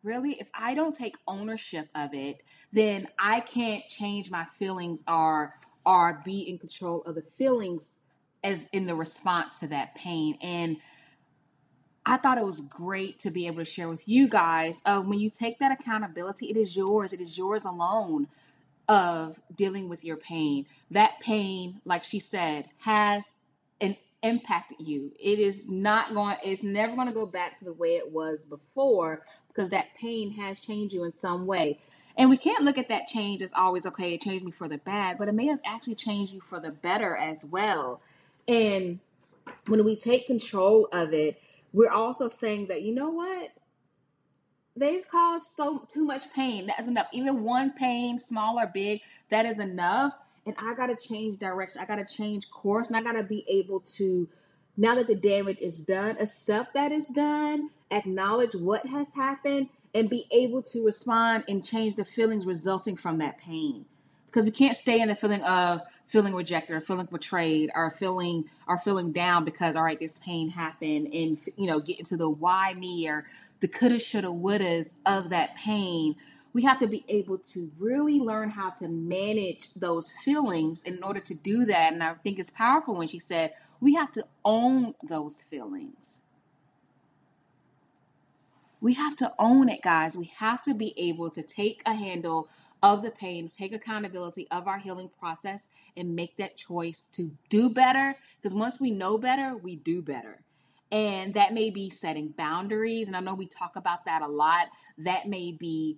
really? 0.02 0.40
If 0.40 0.50
I 0.56 0.74
don't 0.74 0.96
take 0.96 1.18
ownership 1.28 1.90
of 1.94 2.14
it, 2.14 2.42
then 2.72 3.08
I 3.20 3.42
can't 3.42 3.88
change 3.88 4.32
my 4.32 4.46
feelings 4.46 5.04
or 5.08 5.56
or 5.86 6.22
be 6.26 6.40
in 6.42 6.58
control 6.58 7.04
of 7.04 7.14
the 7.14 7.22
feelings 7.22 7.98
as 8.44 8.64
in 8.72 8.88
the 8.88 8.96
response 8.96 9.60
to 9.60 9.68
that 9.68 9.94
pain. 9.94 10.38
And 10.42 10.78
I 12.06 12.18
thought 12.18 12.38
it 12.38 12.46
was 12.46 12.62
great 12.62 13.20
to 13.20 13.32
be 13.32 13.48
able 13.48 13.58
to 13.58 13.66
share 13.66 13.90
with 13.90 14.08
you 14.08 14.28
guys. 14.28 14.82
Uh, 14.86 15.02
when 15.02 15.20
you 15.20 15.30
take 15.30 15.60
that 15.60 15.72
accountability, 15.72 16.48
it 16.48 16.58
is 16.58 16.76
yours. 16.76 17.14
It 17.14 17.22
is 17.22 17.38
yours 17.38 17.66
alone 17.66 18.28
of 18.88 19.40
dealing 19.56 19.90
with 19.90 20.04
your 20.04 20.18
pain. 20.18 20.68
That 20.92 21.20
pain, 21.20 21.82
like 21.86 22.04
she 22.04 22.20
said, 22.20 22.70
has 22.80 23.36
impacted 24.26 24.86
you. 24.86 25.12
It 25.20 25.40
is 25.40 25.70
not 25.70 26.14
going. 26.14 26.38
It's 26.44 26.64
never 26.64 26.96
going 26.96 27.08
to 27.08 27.14
go 27.14 27.26
back 27.26 27.58
to 27.60 27.66
the 27.66 27.74
way 27.74 27.96
it 27.96 28.12
was 28.12 28.46
before 28.46 29.24
because 29.48 29.70
that 29.70 29.96
pain 29.96 30.32
has 30.32 30.60
changed 30.60 30.94
you 30.94 31.04
in 31.04 31.12
some 31.12 31.46
way. 31.46 31.80
And 32.18 32.30
we 32.30 32.38
can't 32.38 32.64
look 32.64 32.78
at 32.78 32.90
that 32.90 33.08
change 33.08 33.42
as 33.42 33.54
always 33.54 33.86
okay. 33.86 34.14
It 34.14 34.22
changed 34.22 34.46
me 34.46 34.52
for 34.52 34.68
the 34.68 34.78
bad, 34.78 35.18
but 35.18 35.28
it 35.28 35.34
may 35.34 35.48
have 35.48 35.60
actually 35.66 35.96
changed 35.96 36.34
you 36.34 36.42
for 36.42 36.60
the 36.60 36.72
better 36.72 37.16
as 37.16 37.46
well. 37.46 38.02
And 38.48 39.00
when 39.68 39.84
we 39.84 39.96
take 39.96 40.28
control 40.28 40.88
of 40.92 41.14
it 41.14 41.42
we're 41.76 41.92
also 41.92 42.30
saying 42.30 42.68
that, 42.68 42.84
you 42.84 42.96
know 42.96 43.10
what? 43.10 43.50
They've 44.78 45.06
caused 45.08 45.48
so 45.48 45.86
too 45.90 46.06
much 46.06 46.32
pain. 46.34 46.68
That's 46.68 46.88
enough. 46.88 47.08
Even 47.12 47.44
one 47.44 47.74
pain, 47.74 48.18
small 48.18 48.58
or 48.58 48.66
big, 48.66 49.02
that 49.30 49.46
is 49.46 49.60
enough. 49.60 50.14
And 50.46 50.56
I 50.60 50.74
gotta 50.76 50.96
change 50.96 51.40
direction. 51.40 51.82
I 51.82 51.86
gotta 51.86 52.06
change 52.06 52.50
course. 52.52 52.88
And 52.88 52.98
I 52.98 53.02
gotta 53.02 53.24
be 53.24 53.46
able 53.48 53.80
to, 53.98 54.28
now 54.78 54.96
that 54.96 55.08
the 55.08 55.16
damage 55.16 55.62
is 55.62 55.80
done, 55.80 56.18
accept 56.20 56.74
that 56.74 56.92
it's 56.92 57.10
done, 57.10 57.70
acknowledge 57.92 58.54
what 58.54 58.86
has 58.88 59.14
happened, 59.14 59.70
and 59.94 60.10
be 60.10 60.28
able 60.32 60.62
to 60.62 60.86
respond 60.86 61.46
and 61.48 61.66
change 61.66 61.96
the 61.96 62.06
feelings 62.06 62.46
resulting 62.46 62.98
from 62.98 63.18
that 63.20 63.38
pain. 63.38 63.86
Because 64.28 64.44
we 64.44 64.52
can't 64.52 64.76
stay 64.76 65.00
in 65.00 65.08
the 65.08 65.16
feeling 65.16 65.42
of 65.44 65.82
feeling 66.08 66.36
rejected 66.36 66.74
or 66.74 66.82
feeling 66.82 67.08
betrayed 67.10 67.72
or 67.76 67.90
feeling 67.90 68.46
or 68.68 68.78
feeling 68.78 69.12
down 69.12 69.44
because 69.44 69.76
all 69.76 69.84
right 69.84 70.00
this 70.00 70.20
pain 70.20 70.50
happened 70.50 71.12
and 71.14 71.40
you 71.58 71.66
know 71.66 71.80
get 71.80 71.98
into 71.98 72.16
the 72.16 72.30
why 72.30 72.74
me 72.74 73.08
or 73.08 73.26
the 73.62 73.68
coulda 73.68 73.98
shoulda 73.98 74.28
wouldas 74.28 74.94
of 75.06 75.30
that 75.30 75.56
pain 75.56 76.16
we 76.56 76.64
have 76.64 76.80
to 76.80 76.88
be 76.88 77.04
able 77.10 77.38
to 77.38 77.70
really 77.78 78.18
learn 78.18 78.50
how 78.50 78.70
to 78.70 78.88
manage 78.88 79.68
those 79.76 80.10
feelings 80.24 80.82
in 80.84 81.04
order 81.04 81.20
to 81.20 81.36
do 81.36 81.66
that 81.66 81.92
and 81.92 82.02
i 82.02 82.14
think 82.24 82.40
it's 82.40 82.50
powerful 82.50 82.96
when 82.96 83.10
she 83.10 83.20
said 83.20 83.52
we 83.82 83.94
have 83.94 84.12
to 84.12 84.24
own 84.46 84.96
those 85.04 85.42
feelings 85.42 86.22
we 88.80 88.94
have 88.94 89.18
to 89.18 89.34
own 89.38 89.68
it 89.68 89.82
guys 89.82 90.16
we 90.16 90.32
have 90.38 90.62
to 90.62 90.74
be 90.74 90.94
able 90.98 91.30
to 91.30 91.44
take 91.44 91.82
a 91.86 91.94
handle 91.94 92.48
of 92.84 93.02
the 93.02 93.10
pain, 93.10 93.50
take 93.50 93.74
accountability 93.74 94.48
of 94.52 94.68
our 94.68 94.78
healing 94.78 95.10
process, 95.20 95.70
and 95.98 96.16
make 96.16 96.38
that 96.38 96.56
choice 96.56 97.08
to 97.14 97.32
do 97.50 97.68
better. 97.68 98.16
Because 98.40 98.54
once 98.54 98.80
we 98.80 98.92
know 98.92 99.18
better, 99.18 99.58
we 99.58 99.76
do 99.76 100.04
better. 100.04 100.42
And 100.92 101.34
that 101.34 101.52
may 101.52 101.72
be 101.72 101.90
setting 101.90 102.28
boundaries. 102.30 103.08
And 103.08 103.18
I 103.18 103.22
know 103.22 103.34
we 103.34 103.48
talk 103.48 103.76
about 103.76 104.06
that 104.06 104.22
a 104.22 104.28
lot. 104.28 104.68
That 105.00 105.28
may 105.28 105.52
be 105.52 105.98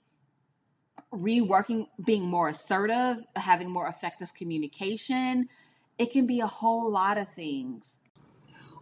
reworking, 1.13 1.87
being 2.03 2.25
more 2.25 2.49
assertive, 2.49 3.25
having 3.35 3.69
more 3.69 3.87
effective 3.87 4.33
communication. 4.33 5.49
It 5.97 6.11
can 6.11 6.27
be 6.27 6.39
a 6.39 6.47
whole 6.47 6.91
lot 6.91 7.17
of 7.17 7.29
things. 7.29 7.97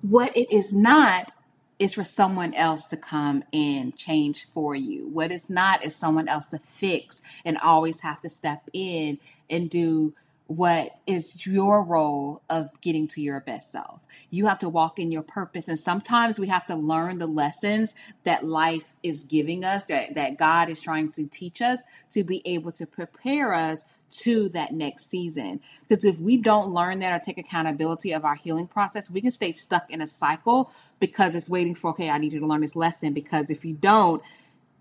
What 0.01 0.35
it 0.35 0.51
is 0.51 0.73
not 0.73 1.31
is 1.77 1.93
for 1.93 2.03
someone 2.03 2.53
else 2.53 2.87
to 2.87 2.97
come 2.97 3.43
and 3.51 3.95
change 3.95 4.45
for 4.45 4.75
you. 4.75 5.07
What 5.07 5.31
it's 5.31 5.49
not 5.49 5.83
is 5.83 5.95
someone 5.95 6.27
else 6.27 6.47
to 6.47 6.59
fix 6.59 7.21
and 7.43 7.57
always 7.57 8.01
have 8.01 8.21
to 8.21 8.29
step 8.29 8.69
in 8.71 9.19
and 9.49 9.69
do 9.69 10.13
what 10.47 10.91
is 11.07 11.45
your 11.45 11.83
role 11.83 12.41
of 12.49 12.69
getting 12.81 13.07
to 13.07 13.21
your 13.21 13.39
best 13.39 13.71
self. 13.71 14.01
You 14.29 14.45
have 14.45 14.59
to 14.59 14.69
walk 14.69 14.99
in 14.99 15.11
your 15.11 15.23
purpose. 15.23 15.67
And 15.67 15.79
sometimes 15.79 16.39
we 16.39 16.47
have 16.47 16.67
to 16.67 16.75
learn 16.75 17.17
the 17.17 17.25
lessons 17.25 17.95
that 18.23 18.45
life 18.45 18.93
is 19.01 19.23
giving 19.23 19.63
us, 19.63 19.85
that, 19.85 20.13
that 20.13 20.37
God 20.37 20.69
is 20.69 20.81
trying 20.81 21.11
to 21.13 21.25
teach 21.25 21.61
us 21.61 21.81
to 22.11 22.23
be 22.23 22.41
able 22.45 22.71
to 22.73 22.85
prepare 22.85 23.53
us 23.53 23.85
to 24.11 24.47
that 24.49 24.71
next 24.71 25.09
season. 25.09 25.61
Because 25.87 26.05
if 26.05 26.19
we 26.19 26.37
don't 26.37 26.71
learn 26.71 26.99
that 26.99 27.11
or 27.11 27.23
take 27.23 27.39
accountability 27.39 28.11
of 28.11 28.23
our 28.23 28.35
healing 28.35 28.67
process, 28.67 29.09
we 29.09 29.21
can 29.21 29.31
stay 29.31 29.51
stuck 29.51 29.89
in 29.89 29.99
a 29.99 30.07
cycle 30.07 30.71
because 30.99 31.33
it's 31.33 31.49
waiting 31.49 31.73
for, 31.73 31.89
okay, 31.89 32.09
I 32.09 32.19
need 32.19 32.33
you 32.33 32.39
to 32.39 32.45
learn 32.45 32.61
this 32.61 32.75
lesson. 32.75 33.13
Because 33.13 33.49
if 33.49 33.65
you 33.65 33.73
don't, 33.73 34.21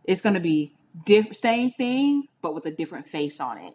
it's 0.05 0.21
going 0.21 0.35
to 0.35 0.41
be 0.41 0.73
diff- 1.07 1.35
same 1.35 1.73
thing, 1.73 2.29
but 2.43 2.55
with 2.55 2.67
a 2.67 2.71
different 2.71 3.07
face 3.07 3.41
on 3.41 3.59
it. 3.59 3.75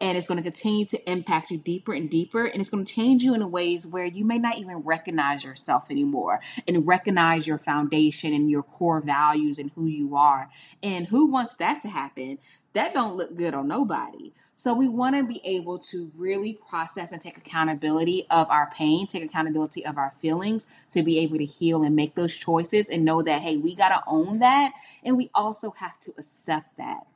And 0.00 0.18
it's 0.18 0.26
going 0.26 0.36
to 0.36 0.42
continue 0.42 0.84
to 0.86 1.10
impact 1.10 1.50
you 1.50 1.56
deeper 1.56 1.94
and 1.94 2.10
deeper. 2.10 2.44
And 2.44 2.60
it's 2.60 2.68
going 2.68 2.84
to 2.84 2.94
change 2.94 3.22
you 3.22 3.34
in 3.34 3.50
ways 3.50 3.86
where 3.86 4.04
you 4.04 4.24
may 4.24 4.38
not 4.38 4.58
even 4.58 4.78
recognize 4.78 5.42
yourself 5.42 5.84
anymore 5.90 6.40
and 6.68 6.86
recognize 6.86 7.46
your 7.46 7.58
foundation 7.58 8.34
and 8.34 8.50
your 8.50 8.62
core 8.62 9.00
values 9.00 9.58
and 9.58 9.70
who 9.74 9.86
you 9.86 10.14
are. 10.14 10.50
And 10.82 11.06
who 11.06 11.26
wants 11.30 11.54
that 11.56 11.80
to 11.82 11.88
happen? 11.88 12.38
That 12.74 12.92
don't 12.92 13.16
look 13.16 13.36
good 13.36 13.54
on 13.54 13.68
nobody. 13.68 14.32
So 14.58 14.72
we 14.72 14.88
want 14.88 15.16
to 15.16 15.22
be 15.22 15.42
able 15.44 15.78
to 15.90 16.10
really 16.16 16.54
process 16.54 17.12
and 17.12 17.20
take 17.20 17.36
accountability 17.36 18.26
of 18.30 18.48
our 18.50 18.70
pain, 18.70 19.06
take 19.06 19.22
accountability 19.22 19.84
of 19.84 19.98
our 19.98 20.14
feelings 20.22 20.66
to 20.92 21.02
be 21.02 21.18
able 21.18 21.36
to 21.36 21.44
heal 21.44 21.82
and 21.82 21.94
make 21.94 22.14
those 22.14 22.34
choices 22.34 22.88
and 22.88 23.04
know 23.04 23.22
that, 23.22 23.42
hey, 23.42 23.58
we 23.58 23.74
got 23.74 23.90
to 23.90 24.02
own 24.06 24.38
that. 24.38 24.72
And 25.04 25.18
we 25.18 25.30
also 25.34 25.72
have 25.72 26.00
to 26.00 26.12
accept 26.16 26.78
that. 26.78 27.06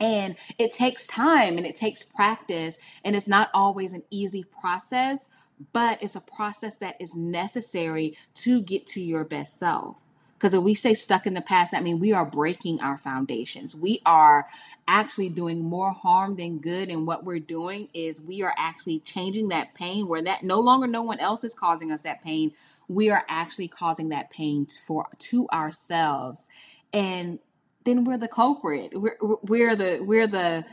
And 0.00 0.36
it 0.58 0.72
takes 0.72 1.06
time 1.06 1.56
and 1.56 1.66
it 1.66 1.76
takes 1.76 2.02
practice. 2.02 2.78
And 3.04 3.16
it's 3.16 3.28
not 3.28 3.50
always 3.52 3.92
an 3.92 4.04
easy 4.10 4.44
process, 4.44 5.28
but 5.72 6.02
it's 6.02 6.16
a 6.16 6.20
process 6.20 6.76
that 6.76 6.96
is 7.00 7.14
necessary 7.14 8.16
to 8.36 8.62
get 8.62 8.86
to 8.88 9.00
your 9.00 9.24
best 9.24 9.58
self. 9.58 9.96
Because 10.38 10.54
if 10.54 10.62
we 10.62 10.74
stay 10.74 10.94
stuck 10.94 11.26
in 11.26 11.34
the 11.34 11.40
past, 11.40 11.72
that 11.72 11.82
means 11.82 12.00
we 12.00 12.12
are 12.12 12.24
breaking 12.24 12.80
our 12.80 12.96
foundations. 12.96 13.74
We 13.74 14.00
are 14.06 14.46
actually 14.86 15.30
doing 15.30 15.64
more 15.64 15.90
harm 15.90 16.36
than 16.36 16.58
good. 16.58 16.90
And 16.90 17.08
what 17.08 17.24
we're 17.24 17.40
doing 17.40 17.88
is 17.92 18.20
we 18.20 18.42
are 18.42 18.54
actually 18.56 19.00
changing 19.00 19.48
that 19.48 19.74
pain 19.74 20.06
where 20.06 20.22
that 20.22 20.44
no 20.44 20.60
longer 20.60 20.86
no 20.86 21.02
one 21.02 21.18
else 21.18 21.42
is 21.42 21.54
causing 21.54 21.90
us 21.90 22.02
that 22.02 22.22
pain. 22.22 22.52
We 22.86 23.10
are 23.10 23.24
actually 23.28 23.66
causing 23.66 24.10
that 24.10 24.30
pain 24.30 24.68
for 24.86 25.08
to 25.18 25.48
ourselves. 25.48 26.46
And 26.92 27.40
then 27.84 28.04
we're 28.04 28.18
the 28.18 28.28
culprit. 28.28 28.92
We're, 28.94 29.16
we're 29.20 29.76
the 29.76 30.00
we're 30.00 30.26
the 30.26 30.64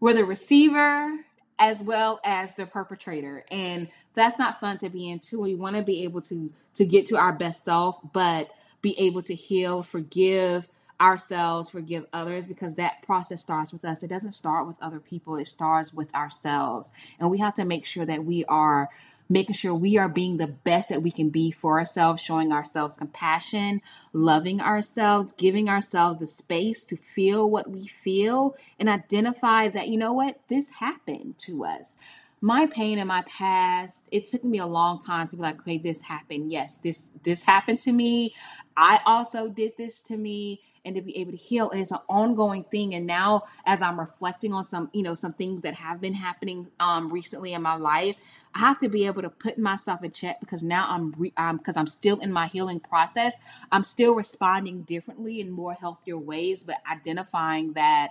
we're 0.00 0.14
the 0.14 0.24
receiver 0.24 1.24
as 1.58 1.82
well 1.82 2.20
as 2.24 2.54
the 2.56 2.66
perpetrator. 2.66 3.44
And 3.50 3.88
that's 4.14 4.38
not 4.38 4.60
fun 4.60 4.78
to 4.78 4.88
be 4.88 5.08
into. 5.08 5.40
We 5.40 5.54
want 5.54 5.76
to 5.76 5.82
be 5.82 6.04
able 6.04 6.20
to 6.22 6.52
to 6.74 6.84
get 6.84 7.06
to 7.06 7.16
our 7.16 7.32
best 7.32 7.64
self, 7.64 7.98
but 8.12 8.50
be 8.82 8.98
able 8.98 9.22
to 9.22 9.34
heal, 9.34 9.82
forgive 9.82 10.68
ourselves, 11.00 11.70
forgive 11.70 12.06
others, 12.12 12.46
because 12.46 12.74
that 12.74 13.02
process 13.02 13.40
starts 13.40 13.72
with 13.72 13.84
us. 13.84 14.02
It 14.02 14.08
doesn't 14.08 14.32
start 14.32 14.66
with 14.66 14.76
other 14.80 15.00
people, 15.00 15.36
it 15.36 15.46
starts 15.46 15.92
with 15.92 16.14
ourselves. 16.14 16.92
And 17.18 17.30
we 17.30 17.38
have 17.38 17.54
to 17.54 17.64
make 17.64 17.84
sure 17.84 18.06
that 18.06 18.24
we 18.24 18.44
are 18.44 18.90
making 19.28 19.54
sure 19.54 19.74
we 19.74 19.96
are 19.96 20.08
being 20.08 20.36
the 20.36 20.46
best 20.46 20.88
that 20.88 21.02
we 21.02 21.10
can 21.10 21.30
be 21.30 21.50
for 21.50 21.78
ourselves, 21.78 22.22
showing 22.22 22.52
ourselves 22.52 22.96
compassion, 22.96 23.80
loving 24.12 24.60
ourselves, 24.60 25.32
giving 25.32 25.68
ourselves 25.68 26.18
the 26.18 26.26
space 26.26 26.84
to 26.84 26.96
feel 26.96 27.48
what 27.48 27.70
we 27.70 27.86
feel, 27.86 28.56
and 28.78 28.88
identify 28.88 29.68
that, 29.68 29.88
you 29.88 29.96
know 29.96 30.12
what, 30.12 30.40
this 30.48 30.70
happened 30.72 31.38
to 31.38 31.64
us. 31.64 31.96
My 32.40 32.66
pain 32.66 32.98
in 32.98 33.06
my 33.06 33.22
past 33.22 34.06
it 34.10 34.26
took 34.26 34.44
me 34.44 34.58
a 34.58 34.66
long 34.66 35.00
time 35.00 35.28
to 35.28 35.36
be 35.36 35.42
like 35.42 35.60
okay 35.60 35.78
this 35.78 36.02
happened. 36.02 36.52
Yes 36.52 36.74
this 36.82 37.10
this 37.22 37.44
happened 37.44 37.80
to 37.80 37.92
me. 37.92 38.34
I 38.76 39.00
also 39.06 39.48
did 39.48 39.78
this 39.78 40.02
to 40.02 40.18
me 40.18 40.60
and 40.84 40.94
to 40.94 41.00
be 41.00 41.16
able 41.18 41.32
to 41.32 41.36
heal 41.36 41.70
and 41.70 41.80
it's 41.80 41.90
an 41.90 41.98
ongoing 42.08 42.64
thing 42.64 42.94
and 42.94 43.06
now 43.06 43.42
as 43.66 43.82
i'm 43.82 43.98
reflecting 43.98 44.52
on 44.52 44.64
some 44.64 44.90
you 44.92 45.02
know 45.02 45.14
some 45.14 45.32
things 45.32 45.62
that 45.62 45.74
have 45.74 46.00
been 46.00 46.14
happening 46.14 46.68
um 46.80 47.12
recently 47.12 47.52
in 47.52 47.62
my 47.62 47.74
life 47.74 48.16
i 48.54 48.58
have 48.58 48.78
to 48.78 48.88
be 48.88 49.06
able 49.06 49.22
to 49.22 49.30
put 49.30 49.58
myself 49.58 50.02
in 50.02 50.10
check 50.10 50.40
because 50.40 50.62
now 50.62 50.86
i'm 50.88 51.12
re- 51.16 51.32
um 51.36 51.56
because 51.56 51.76
i'm 51.76 51.86
still 51.86 52.18
in 52.20 52.32
my 52.32 52.46
healing 52.46 52.80
process 52.80 53.34
i'm 53.72 53.84
still 53.84 54.14
responding 54.14 54.82
differently 54.82 55.40
in 55.40 55.50
more 55.50 55.74
healthier 55.74 56.18
ways 56.18 56.62
but 56.62 56.76
identifying 56.90 57.72
that 57.72 58.10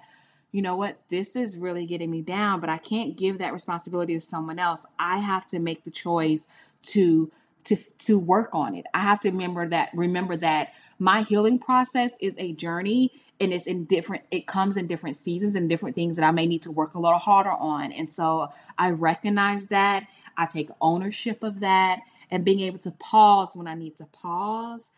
you 0.53 0.61
know 0.61 0.75
what, 0.75 0.97
this 1.09 1.35
is 1.35 1.57
really 1.57 1.87
getting 1.87 2.11
me 2.11 2.21
down, 2.21 2.59
but 2.59 2.69
I 2.69 2.77
can't 2.77 3.17
give 3.17 3.39
that 3.39 3.51
responsibility 3.51 4.13
to 4.13 4.19
someone 4.19 4.59
else. 4.59 4.85
I 4.99 5.17
have 5.17 5.47
to 5.47 5.59
make 5.59 5.83
the 5.83 5.89
choice 5.89 6.47
to 6.83 7.31
to 7.65 7.75
to 7.99 8.19
work 8.19 8.53
on 8.53 8.75
it. 8.75 8.85
I 8.93 8.99
have 8.99 9.19
to 9.21 9.31
remember 9.31 9.67
that 9.69 9.89
remember 9.93 10.35
that 10.37 10.73
my 10.99 11.23
healing 11.23 11.59
process 11.59 12.15
is 12.19 12.35
a 12.37 12.53
journey 12.53 13.11
and 13.39 13.53
it's 13.53 13.67
in 13.67 13.85
different 13.85 14.23
it 14.31 14.47
comes 14.47 14.77
in 14.77 14.87
different 14.87 15.15
seasons 15.15 15.55
and 15.55 15.69
different 15.69 15.95
things 15.95 16.15
that 16.15 16.25
I 16.25 16.31
may 16.31 16.45
need 16.45 16.63
to 16.63 16.71
work 16.71 16.95
a 16.95 16.99
little 16.99 17.19
harder 17.19 17.51
on. 17.51 17.91
And 17.91 18.09
so 18.09 18.49
I 18.77 18.91
recognize 18.91 19.67
that, 19.67 20.07
I 20.37 20.45
take 20.45 20.69
ownership 20.81 21.43
of 21.43 21.59
that 21.61 21.99
and 22.31 22.45
being 22.45 22.61
able 22.61 22.79
to 22.79 22.91
pause 22.91 23.55
when 23.55 23.67
I 23.67 23.75
need 23.75 23.97
to 23.97 24.05
pause 24.05 24.91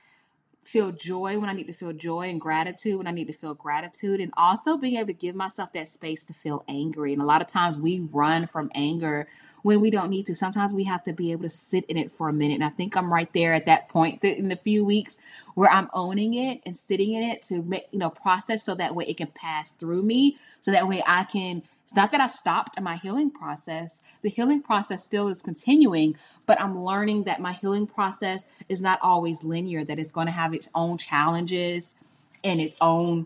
feel 0.66 0.92
joy 0.92 1.38
when 1.38 1.48
I 1.48 1.54
need 1.54 1.68
to 1.68 1.74
feel 1.74 1.94
joy 1.94 2.28
and 2.28 2.42
gratitude 2.42 2.98
when 2.98 3.08
I 3.08 3.12
need 3.12 3.28
to 3.28 3.34
feel 3.34 3.54
gratitude, 3.54 4.20
and 4.20 4.34
also 4.36 4.78
being 4.78 4.96
able 4.96 5.08
to 5.08 5.14
give 5.14 5.36
myself 5.36 5.72
that 5.74 5.88
space 5.88 6.26
to 6.26 6.34
feel 6.34 6.64
angry. 6.68 7.14
And 7.14 7.22
a 7.22 7.26
lot 7.26 7.42
of 7.42 7.48
times 7.48 7.78
we 7.78 8.00
run 8.12 8.48
from 8.48 8.72
anger 8.74 9.28
when 9.66 9.82
we 9.82 9.90
don't 9.90 10.12
need 10.12 10.28
to. 10.28 10.36
Sometimes 10.36 10.76
we 10.76 10.84
have 10.84 11.02
to 11.06 11.12
be 11.12 11.32
able 11.32 11.42
to 11.42 11.50
sit 11.50 11.86
in 11.86 11.98
it 11.98 12.12
for 12.12 12.30
a 12.30 12.34
minute. 12.34 12.54
And 12.54 12.64
I 12.64 12.70
think 12.70 12.96
I'm 12.96 13.12
right 13.12 13.34
there 13.34 13.52
at 13.56 13.66
that 13.66 13.90
point 13.90 14.24
in 14.24 14.52
a 14.52 14.56
few 14.56 14.86
weeks 14.86 15.18
where 15.56 15.72
I'm 15.72 15.90
owning 15.92 16.36
it 16.36 16.62
and 16.68 16.78
sitting 16.78 17.14
in 17.14 17.24
it 17.24 17.42
to 17.44 17.64
make, 17.64 17.88
you 17.90 17.98
know, 17.98 18.12
process 18.12 18.64
so 18.64 18.76
that 18.76 18.94
way 18.94 19.06
it 19.06 19.18
can 19.18 19.26
pass 19.34 19.72
through 19.72 20.04
me. 20.04 20.38
So 20.62 20.70
that 20.70 20.88
way 20.88 21.02
I 21.08 21.24
can 21.24 21.64
it's 21.84 21.96
not 21.96 22.12
that 22.12 22.22
I 22.22 22.28
stopped 22.28 22.80
my 22.80 22.96
healing 22.98 23.32
process. 23.32 24.02
The 24.22 24.30
healing 24.30 24.62
process 24.62 25.04
still 25.04 25.30
is 25.30 25.42
continuing, 25.42 26.16
but 26.46 26.62
I'm 26.62 26.84
learning 26.84 27.24
that 27.24 27.42
my 27.42 27.54
healing 27.54 27.88
process 27.88 28.48
is 28.70 28.82
not 28.82 29.00
always 29.02 29.44
linear, 29.44 29.84
that 29.84 29.98
it's 29.98 30.12
going 30.12 30.28
to 30.28 30.32
have 30.32 30.54
its 30.54 30.70
own 30.76 31.00
challenges 31.00 31.96
and 32.44 32.62
its 32.62 32.76
own 32.82 33.26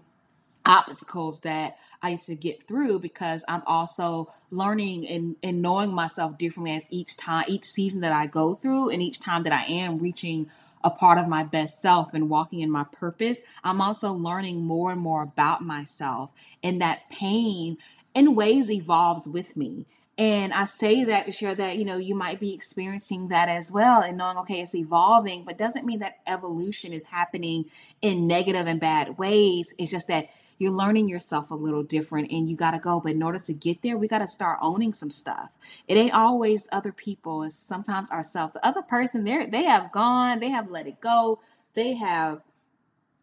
obstacles 0.66 1.42
that 1.42 1.78
I 2.02 2.12
need 2.12 2.22
to 2.24 2.36
get 2.36 2.66
through 2.66 3.00
because 3.00 3.44
I'm 3.48 3.64
also 3.66 4.32
learning 4.52 5.08
and, 5.08 5.36
and 5.44 5.62
knowing 5.62 5.94
myself 5.94 6.38
differently 6.38 6.76
as 6.76 6.86
each 6.90 7.18
time, 7.18 7.46
each 7.48 7.66
season 7.66 8.02
that 8.02 8.14
I 8.14 8.28
go 8.28 8.56
through, 8.56 8.90
and 8.90 9.02
each 9.02 9.20
time 9.20 9.44
that 9.44 9.54
I 9.54 9.66
am 9.66 10.00
reaching 10.00 10.50
a 10.84 10.90
part 10.90 11.18
of 11.18 11.28
my 11.28 11.44
best 11.44 11.82
self 11.82 12.14
and 12.14 12.30
walking 12.30 12.62
in 12.62 12.72
my 12.72 12.86
purpose, 12.86 13.40
I'm 13.64 13.82
also 13.82 14.14
learning 14.14 14.64
more 14.64 14.92
and 14.92 15.02
more 15.02 15.24
about 15.24 15.62
myself. 15.62 16.32
And 16.64 16.82
that 16.82 17.10
pain 17.10 17.78
in 18.16 18.36
ways 18.36 18.72
evolves 18.72 19.28
with 19.28 19.58
me. 19.58 19.86
And 20.18 20.52
I 20.54 20.66
say 20.66 21.06
that 21.06 21.28
to 21.28 21.32
share 21.32 21.56
that, 21.56 21.78
you 21.78 21.86
know, 21.86 21.96
you 21.96 22.14
might 22.14 22.42
be 22.42 22.54
experiencing 22.54 23.30
that 23.30 23.48
as 23.48 23.72
well 23.72 24.02
and 24.02 24.18
knowing, 24.18 24.38
okay, 24.40 24.60
it's 24.60 24.76
evolving, 24.76 25.46
but 25.46 25.58
doesn't 25.58 25.86
mean 25.86 26.00
that 26.00 26.18
evolution 26.28 26.92
is 26.92 27.06
happening 27.06 27.66
in 28.02 28.28
negative 28.28 28.68
and 28.68 28.82
bad 28.82 29.18
ways. 29.18 29.74
It's 29.78 29.92
just 29.92 30.10
that 30.10 30.30
you're 30.60 30.72
learning 30.72 31.08
yourself 31.10 31.50
a 31.52 31.56
little 31.56 31.84
different 31.84 32.32
and 32.32 32.50
you 32.50 32.56
got 32.56 32.72
to 32.72 32.80
go. 32.80 33.00
But 33.00 33.14
in 33.14 33.24
order 33.24 33.40
to 33.40 33.54
get 33.54 33.82
there, 33.82 33.98
we 33.98 34.08
got 34.08 34.20
to 34.20 34.28
start 34.28 34.60
owning 34.62 34.94
some 34.94 35.10
stuff. 35.10 35.50
It 35.88 35.98
ain't 35.98 36.14
always 36.14 36.68
other 36.72 36.92
people, 36.92 37.44
it's 37.44 37.56
sometimes 37.56 38.12
ourselves. 38.12 38.54
The 38.54 38.66
other 38.66 38.84
person, 38.84 39.24
they 39.24 39.46
they 39.48 39.64
have 39.64 39.92
gone, 39.92 40.40
they 40.40 40.50
have 40.50 40.70
let 40.70 40.86
it 40.86 41.02
go, 41.02 41.40
they 41.74 41.96
have, 41.96 42.44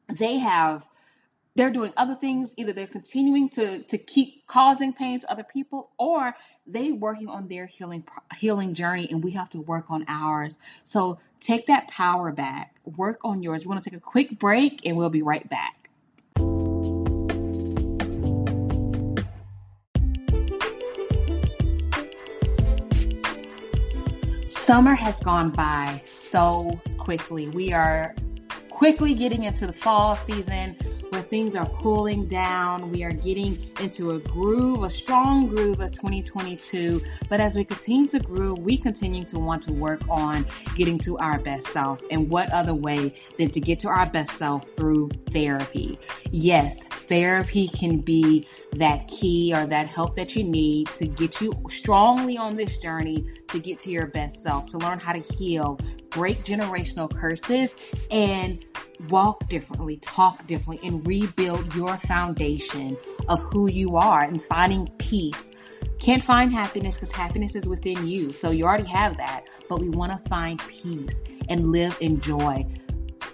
they 0.08 0.38
have 0.38 0.88
they're 1.54 1.70
doing 1.70 1.92
other 1.96 2.14
things. 2.14 2.54
Either 2.56 2.72
they're 2.72 2.86
continuing 2.86 3.48
to 3.50 3.82
to 3.84 3.98
keep 3.98 4.46
causing 4.46 4.92
pain 4.92 5.20
to 5.20 5.30
other 5.30 5.44
people 5.44 5.90
or 5.98 6.34
they 6.66 6.92
working 6.92 7.28
on 7.28 7.48
their 7.48 7.66
healing 7.66 8.04
healing 8.38 8.74
journey 8.74 9.08
and 9.10 9.24
we 9.24 9.32
have 9.32 9.50
to 9.50 9.60
work 9.60 9.86
on 9.90 10.04
ours. 10.08 10.58
So 10.84 11.18
take 11.40 11.66
that 11.66 11.88
power 11.88 12.32
back. 12.32 12.76
Work 12.84 13.20
on 13.24 13.42
yours. 13.42 13.64
We're 13.64 13.72
going 13.72 13.82
to 13.82 13.90
take 13.90 13.98
a 13.98 14.02
quick 14.02 14.38
break 14.38 14.84
and 14.86 14.96
we'll 14.96 15.10
be 15.10 15.22
right 15.22 15.48
back 15.48 15.85
Summer 24.66 24.96
has 24.96 25.20
gone 25.20 25.50
by 25.50 26.02
so 26.06 26.80
quickly. 26.96 27.48
We 27.50 27.72
are 27.72 28.16
quickly 28.68 29.14
getting 29.14 29.44
into 29.44 29.64
the 29.64 29.72
fall 29.72 30.16
season 30.16 30.74
where 31.10 31.22
things 31.22 31.54
are 31.54 31.66
cooling 31.66 32.26
down. 32.26 32.90
We 32.90 33.04
are 33.04 33.12
getting 33.12 33.56
into 33.78 34.10
a 34.10 34.18
groove, 34.18 34.82
a 34.82 34.90
strong 34.90 35.46
groove 35.46 35.78
of 35.78 35.92
2022. 35.92 37.00
But 37.28 37.38
as 37.38 37.54
we 37.54 37.62
continue 37.62 38.08
to 38.08 38.18
grow, 38.18 38.54
we 38.54 38.76
continue 38.76 39.22
to 39.26 39.38
want 39.38 39.62
to 39.62 39.72
work 39.72 40.00
on 40.08 40.44
getting 40.74 40.98
to 40.98 41.16
our 41.18 41.38
best 41.38 41.68
self. 41.68 42.02
And 42.10 42.28
what 42.28 42.50
other 42.52 42.74
way 42.74 43.14
than 43.38 43.50
to 43.50 43.60
get 43.60 43.78
to 43.80 43.88
our 43.88 44.06
best 44.06 44.32
self 44.32 44.68
through 44.72 45.10
therapy? 45.30 45.96
Yes, 46.32 46.82
therapy 47.08 47.68
can 47.68 47.98
be 47.98 48.46
that 48.72 49.08
key 49.08 49.52
or 49.54 49.66
that 49.66 49.88
help 49.88 50.16
that 50.16 50.36
you 50.36 50.44
need 50.44 50.86
to 50.88 51.06
get 51.06 51.40
you 51.40 51.52
strongly 51.70 52.36
on 52.36 52.56
this 52.56 52.78
journey 52.78 53.26
to 53.48 53.58
get 53.58 53.78
to 53.80 53.90
your 53.90 54.06
best 54.06 54.42
self, 54.42 54.66
to 54.66 54.78
learn 54.78 54.98
how 54.98 55.12
to 55.12 55.20
heal, 55.34 55.78
break 56.10 56.44
generational 56.44 57.10
curses, 57.14 57.74
and 58.10 58.64
walk 59.08 59.48
differently, 59.48 59.96
talk 59.98 60.46
differently, 60.46 60.86
and 60.86 61.06
rebuild 61.06 61.74
your 61.74 61.96
foundation 61.98 62.96
of 63.28 63.42
who 63.42 63.68
you 63.68 63.96
are 63.96 64.22
and 64.22 64.42
finding 64.42 64.86
peace. 64.98 65.52
Can't 65.98 66.24
find 66.24 66.52
happiness 66.52 66.96
because 66.96 67.12
happiness 67.12 67.54
is 67.54 67.66
within 67.66 68.06
you. 68.06 68.32
So 68.32 68.50
you 68.50 68.64
already 68.64 68.88
have 68.88 69.16
that, 69.16 69.46
but 69.68 69.80
we 69.80 69.88
want 69.88 70.12
to 70.12 70.28
find 70.28 70.60
peace 70.68 71.22
and 71.48 71.72
live 71.72 71.96
in 72.00 72.20
joy. 72.20 72.66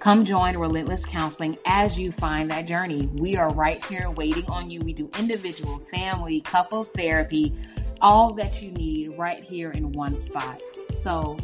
Come 0.02 0.24
join 0.24 0.58
Relentless 0.58 1.06
Counseling 1.06 1.56
as 1.64 1.96
you 1.96 2.10
find 2.10 2.50
that 2.50 2.66
journey. 2.66 3.08
We 3.14 3.36
are 3.36 3.50
right 3.50 3.84
here 3.84 4.10
waiting 4.10 4.44
on 4.46 4.68
you. 4.68 4.80
We 4.80 4.92
do 4.92 5.08
individual, 5.16 5.78
family, 5.78 6.40
couples 6.40 6.88
therapy, 6.88 7.54
all 8.00 8.34
that 8.34 8.60
you 8.60 8.72
need 8.72 9.16
right 9.16 9.44
here 9.44 9.70
in 9.70 9.92
one 9.92 10.16
spot. 10.16 10.58
So 10.96 11.38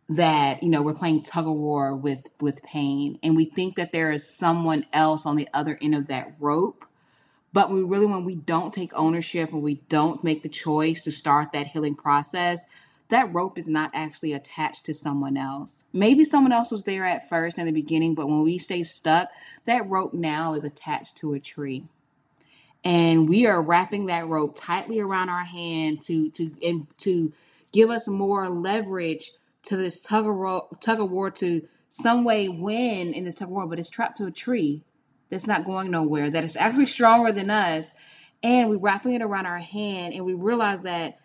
that 0.09 0.63
you 0.63 0.69
know 0.69 0.83
we're 0.83 0.95
playing 0.95 1.25
tug 1.25 1.47
of 1.49 1.55
war 1.55 1.95
with 1.97 2.29
with 2.41 2.63
pain 2.63 3.19
and 3.23 3.37
we 3.37 3.45
think 3.45 3.77
that 3.77 3.93
there 3.93 4.13
is 4.13 4.29
someone 4.29 4.87
else 4.93 5.27
on 5.27 5.37
the 5.37 5.49
other 5.55 5.79
end 5.83 5.95
of 5.95 6.09
that 6.09 6.35
rope 6.41 6.85
but 7.53 7.71
we 7.71 7.83
really 7.83 8.07
when 8.07 8.25
we 8.25 8.35
don't 8.35 8.75
take 8.75 8.93
ownership 8.95 9.53
and 9.53 9.63
we 9.63 9.77
don't 9.89 10.25
make 10.25 10.43
the 10.43 10.49
choice 10.49 11.05
to 11.05 11.13
start 11.13 11.53
that 11.53 11.69
healing 11.69 11.95
process 11.95 12.67
that 13.11 13.33
rope 13.33 13.59
is 13.59 13.69
not 13.69 13.91
actually 13.95 14.33
attached 14.33 14.85
to 14.85 14.95
someone 14.95 15.37
else 15.37 15.85
maybe 15.93 16.25
someone 16.25 16.53
else 16.53 16.71
was 16.71 16.85
there 16.85 17.07
at 17.07 17.29
first 17.29 17.59
in 17.59 17.67
the 17.67 17.73
beginning 17.73 18.15
but 18.15 18.29
when 18.29 18.43
we 18.43 18.59
stay 18.59 18.83
stuck 18.83 19.29
that 19.67 19.89
rope 19.89 20.15
now 20.15 20.55
is 20.55 20.65
attached 20.65 21.17
to 21.17 21.35
a 21.35 21.41
tree 21.41 21.85
and 22.85 23.29
we 23.29 23.47
are 23.47 23.61
wrapping 23.61 24.07
that 24.07 24.27
rope 24.27 24.55
tightly 24.57 25.01
around 25.01 25.29
our 25.29 25.45
hand 25.45 26.01
to 26.03 26.31
to 26.31 26.51
and 26.67 26.87
to 26.99 27.33
give 27.73 27.91
us 27.91 28.09
more 28.09 28.49
leverage 28.49 29.33
to 29.65 29.77
this 29.77 30.03
tug 30.03 30.27
of, 30.27 30.35
ro- 30.35 30.69
tug 30.81 31.01
of 31.01 31.11
war 31.11 31.31
to 31.31 31.67
some 31.89 32.25
way 32.25 32.49
win 32.49 33.13
in 33.13 33.25
this 33.25 33.35
tug 33.37 33.49
of 33.49 33.53
war, 33.53 33.67
but 33.67 33.79
it's 33.79 33.91
trapped 33.91 34.17
to 34.19 34.27
a 34.27 34.31
tree 34.31 34.83
that's 35.29 35.47
not 35.47 35.65
going 35.65 35.91
nowhere, 35.91 36.31
that 36.31 36.45
is 36.45 36.57
actually 36.57 36.87
stronger 36.87 37.33
than 37.33 37.51
us. 37.51 37.95
And 38.43 38.71
we're 38.71 38.79
wrapping 38.79 39.13
it 39.13 39.23
around 39.23 39.47
our 39.47 39.59
hand, 39.59 40.15
and 40.15 40.25
we 40.25 40.35
realize 40.35 40.83
that 40.83 41.19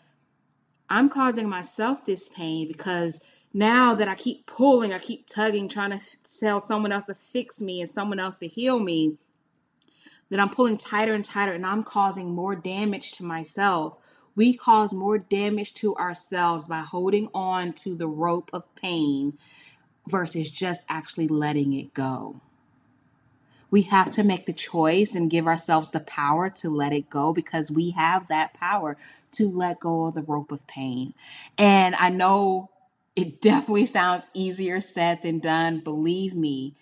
I'm 0.89 1.09
causing 1.09 1.49
myself 1.49 2.05
this 2.05 2.29
pain 2.29 2.67
because 2.67 3.21
now 3.53 3.95
that 3.95 4.07
I 4.07 4.15
keep 4.15 4.45
pulling, 4.45 4.93
I 4.93 4.99
keep 4.99 5.27
tugging, 5.27 5.69
trying 5.69 5.97
to 5.97 6.05
tell 6.39 6.59
someone 6.59 6.91
else 6.91 7.05
to 7.05 7.15
fix 7.15 7.61
me 7.61 7.81
and 7.81 7.89
someone 7.89 8.19
else 8.19 8.37
to 8.39 8.47
heal 8.47 8.79
me, 8.79 9.17
that 10.29 10.39
I'm 10.39 10.49
pulling 10.49 10.77
tighter 10.77 11.13
and 11.13 11.23
tighter, 11.23 11.53
and 11.53 11.65
I'm 11.65 11.83
causing 11.83 12.33
more 12.33 12.55
damage 12.55 13.13
to 13.13 13.23
myself 13.23 13.97
we 14.35 14.53
cause 14.53 14.93
more 14.93 15.17
damage 15.17 15.73
to 15.75 15.95
ourselves 15.95 16.67
by 16.67 16.81
holding 16.81 17.29
on 17.33 17.73
to 17.73 17.95
the 17.95 18.07
rope 18.07 18.49
of 18.53 18.63
pain 18.75 19.37
versus 20.07 20.51
just 20.51 20.85
actually 20.89 21.27
letting 21.27 21.73
it 21.73 21.93
go. 21.93 22.41
We 23.71 23.83
have 23.83 24.11
to 24.11 24.23
make 24.23 24.45
the 24.45 24.53
choice 24.53 25.15
and 25.15 25.29
give 25.29 25.47
ourselves 25.47 25.91
the 25.91 25.99
power 25.99 26.49
to 26.51 26.69
let 26.69 26.93
it 26.93 27.09
go 27.09 27.33
because 27.33 27.71
we 27.71 27.91
have 27.91 28.27
that 28.27 28.53
power 28.53 28.97
to 29.33 29.49
let 29.49 29.79
go 29.79 30.05
of 30.05 30.15
the 30.15 30.21
rope 30.21 30.51
of 30.51 30.65
pain. 30.67 31.13
And 31.57 31.95
I 31.95 32.09
know 32.09 32.69
it 33.15 33.41
definitely 33.41 33.85
sounds 33.87 34.23
easier 34.33 34.79
said 34.79 35.21
than 35.23 35.39
done. 35.39 35.79
Believe 35.79 36.35
me, 36.35 36.75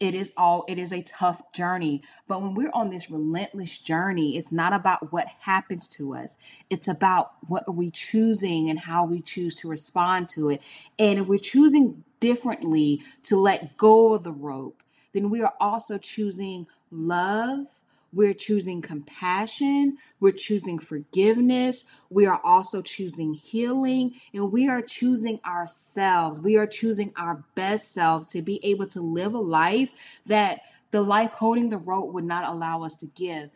it 0.00 0.14
is 0.14 0.32
all 0.36 0.64
it 0.68 0.78
is 0.78 0.92
a 0.92 1.02
tough 1.02 1.52
journey 1.52 2.02
but 2.28 2.42
when 2.42 2.54
we're 2.54 2.70
on 2.74 2.90
this 2.90 3.10
relentless 3.10 3.78
journey 3.78 4.36
it's 4.36 4.52
not 4.52 4.74
about 4.74 5.12
what 5.12 5.26
happens 5.40 5.88
to 5.88 6.14
us 6.14 6.36
it's 6.70 6.88
about 6.88 7.32
what 7.48 7.64
are 7.68 7.74
we 7.74 7.90
choosing 7.90 8.68
and 8.68 8.80
how 8.80 9.04
we 9.04 9.22
choose 9.22 9.54
to 9.54 9.68
respond 9.68 10.28
to 10.28 10.50
it 10.50 10.60
and 10.98 11.20
if 11.20 11.26
we're 11.26 11.38
choosing 11.38 12.04
differently 12.20 13.02
to 13.24 13.36
let 13.36 13.76
go 13.78 14.14
of 14.14 14.24
the 14.24 14.32
rope 14.32 14.83
then 15.14 15.30
we 15.30 15.40
are 15.40 15.54
also 15.58 15.96
choosing 15.96 16.66
love 16.90 17.68
we're 18.14 18.34
choosing 18.34 18.80
compassion. 18.80 19.98
We're 20.20 20.32
choosing 20.32 20.78
forgiveness. 20.78 21.84
We 22.10 22.26
are 22.26 22.40
also 22.44 22.80
choosing 22.80 23.34
healing. 23.34 24.14
And 24.32 24.52
we 24.52 24.68
are 24.68 24.80
choosing 24.80 25.40
ourselves. 25.44 26.38
We 26.38 26.56
are 26.56 26.66
choosing 26.66 27.12
our 27.16 27.44
best 27.56 27.92
self 27.92 28.28
to 28.28 28.40
be 28.40 28.64
able 28.64 28.86
to 28.88 29.00
live 29.00 29.34
a 29.34 29.38
life 29.38 29.90
that 30.26 30.60
the 30.92 31.02
life 31.02 31.32
holding 31.32 31.70
the 31.70 31.78
rope 31.78 32.12
would 32.12 32.24
not 32.24 32.48
allow 32.48 32.84
us 32.84 32.94
to 32.96 33.06
give. 33.06 33.50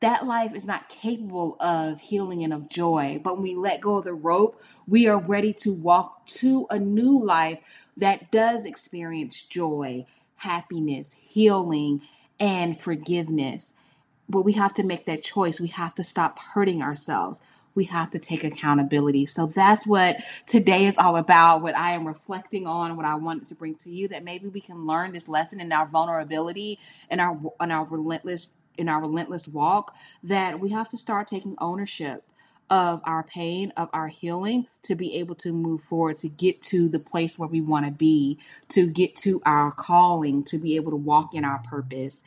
That 0.00 0.26
life 0.26 0.54
is 0.54 0.66
not 0.66 0.88
capable 0.88 1.56
of 1.58 1.98
healing 1.98 2.44
and 2.44 2.52
of 2.52 2.68
joy. 2.68 3.20
But 3.24 3.34
when 3.34 3.42
we 3.42 3.56
let 3.56 3.80
go 3.80 3.96
of 3.96 4.04
the 4.04 4.12
rope, 4.12 4.62
we 4.86 5.08
are 5.08 5.18
ready 5.18 5.52
to 5.54 5.72
walk 5.72 6.26
to 6.26 6.66
a 6.70 6.78
new 6.78 7.20
life 7.24 7.58
that 7.96 8.30
does 8.30 8.66
experience 8.66 9.42
joy, 9.42 10.04
happiness, 10.36 11.14
healing, 11.14 12.02
and 12.38 12.78
forgiveness. 12.78 13.72
But 14.28 14.42
we 14.42 14.52
have 14.54 14.74
to 14.74 14.82
make 14.82 15.06
that 15.06 15.22
choice. 15.22 15.60
We 15.60 15.68
have 15.68 15.94
to 15.96 16.04
stop 16.04 16.38
hurting 16.38 16.82
ourselves. 16.82 17.42
We 17.74 17.84
have 17.84 18.10
to 18.12 18.18
take 18.18 18.42
accountability. 18.42 19.26
So 19.26 19.46
that's 19.46 19.86
what 19.86 20.16
today 20.46 20.86
is 20.86 20.96
all 20.96 21.16
about. 21.16 21.60
What 21.60 21.76
I 21.76 21.92
am 21.92 22.06
reflecting 22.06 22.66
on, 22.66 22.96
what 22.96 23.04
I 23.06 23.14
wanted 23.14 23.46
to 23.48 23.54
bring 23.54 23.74
to 23.76 23.90
you, 23.90 24.08
that 24.08 24.24
maybe 24.24 24.48
we 24.48 24.60
can 24.60 24.86
learn 24.86 25.12
this 25.12 25.28
lesson 25.28 25.60
in 25.60 25.70
our 25.72 25.86
vulnerability 25.86 26.78
and 27.10 27.20
our 27.20 27.38
in 27.60 27.70
our 27.70 27.84
relentless 27.84 28.48
in 28.78 28.88
our 28.88 29.00
relentless 29.00 29.46
walk. 29.46 29.94
That 30.22 30.58
we 30.58 30.70
have 30.70 30.88
to 30.88 30.96
start 30.96 31.28
taking 31.28 31.54
ownership 31.60 32.24
of 32.70 33.00
our 33.04 33.22
pain, 33.22 33.72
of 33.76 33.88
our 33.92 34.08
healing, 34.08 34.66
to 34.82 34.94
be 34.94 35.14
able 35.16 35.34
to 35.36 35.52
move 35.52 35.82
forward, 35.82 36.16
to 36.18 36.28
get 36.28 36.60
to 36.62 36.88
the 36.88 36.98
place 36.98 37.38
where 37.38 37.48
we 37.48 37.60
want 37.60 37.86
to 37.86 37.92
be, 37.92 38.38
to 38.70 38.88
get 38.88 39.14
to 39.16 39.40
our 39.46 39.70
calling, 39.70 40.42
to 40.44 40.58
be 40.58 40.76
able 40.76 40.90
to 40.90 40.96
walk 40.96 41.34
in 41.34 41.44
our 41.44 41.58
purpose. 41.58 42.22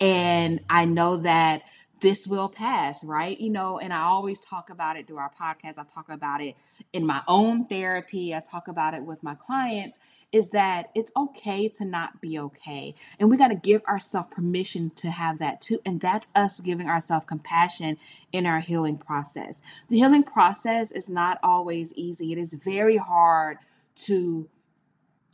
And 0.00 0.60
I 0.68 0.84
know 0.84 1.18
that 1.18 1.62
this 2.04 2.26
will 2.26 2.50
pass, 2.50 3.02
right? 3.02 3.40
You 3.40 3.48
know, 3.48 3.78
and 3.78 3.90
I 3.90 4.02
always 4.02 4.38
talk 4.38 4.68
about 4.68 4.98
it 4.98 5.06
through 5.06 5.16
our 5.16 5.30
podcast. 5.40 5.78
I 5.78 5.84
talk 5.84 6.10
about 6.10 6.42
it 6.42 6.54
in 6.92 7.06
my 7.06 7.22
own 7.26 7.64
therapy. 7.64 8.34
I 8.34 8.40
talk 8.40 8.68
about 8.68 8.92
it 8.92 9.04
with 9.04 9.22
my 9.22 9.34
clients 9.34 9.98
is 10.30 10.50
that 10.50 10.90
it's 10.94 11.10
okay 11.16 11.66
to 11.68 11.84
not 11.86 12.20
be 12.20 12.38
okay. 12.38 12.94
And 13.18 13.30
we 13.30 13.38
got 13.38 13.48
to 13.48 13.54
give 13.54 13.82
ourselves 13.84 14.28
permission 14.32 14.90
to 14.96 15.10
have 15.10 15.38
that 15.38 15.62
too. 15.62 15.78
And 15.86 15.98
that's 15.98 16.28
us 16.34 16.60
giving 16.60 16.90
ourselves 16.90 17.24
compassion 17.26 17.96
in 18.32 18.44
our 18.44 18.60
healing 18.60 18.98
process. 18.98 19.62
The 19.88 19.96
healing 19.96 20.24
process 20.24 20.92
is 20.92 21.08
not 21.08 21.38
always 21.42 21.94
easy, 21.94 22.32
it 22.32 22.38
is 22.38 22.52
very 22.52 22.98
hard 22.98 23.56
to 23.96 24.50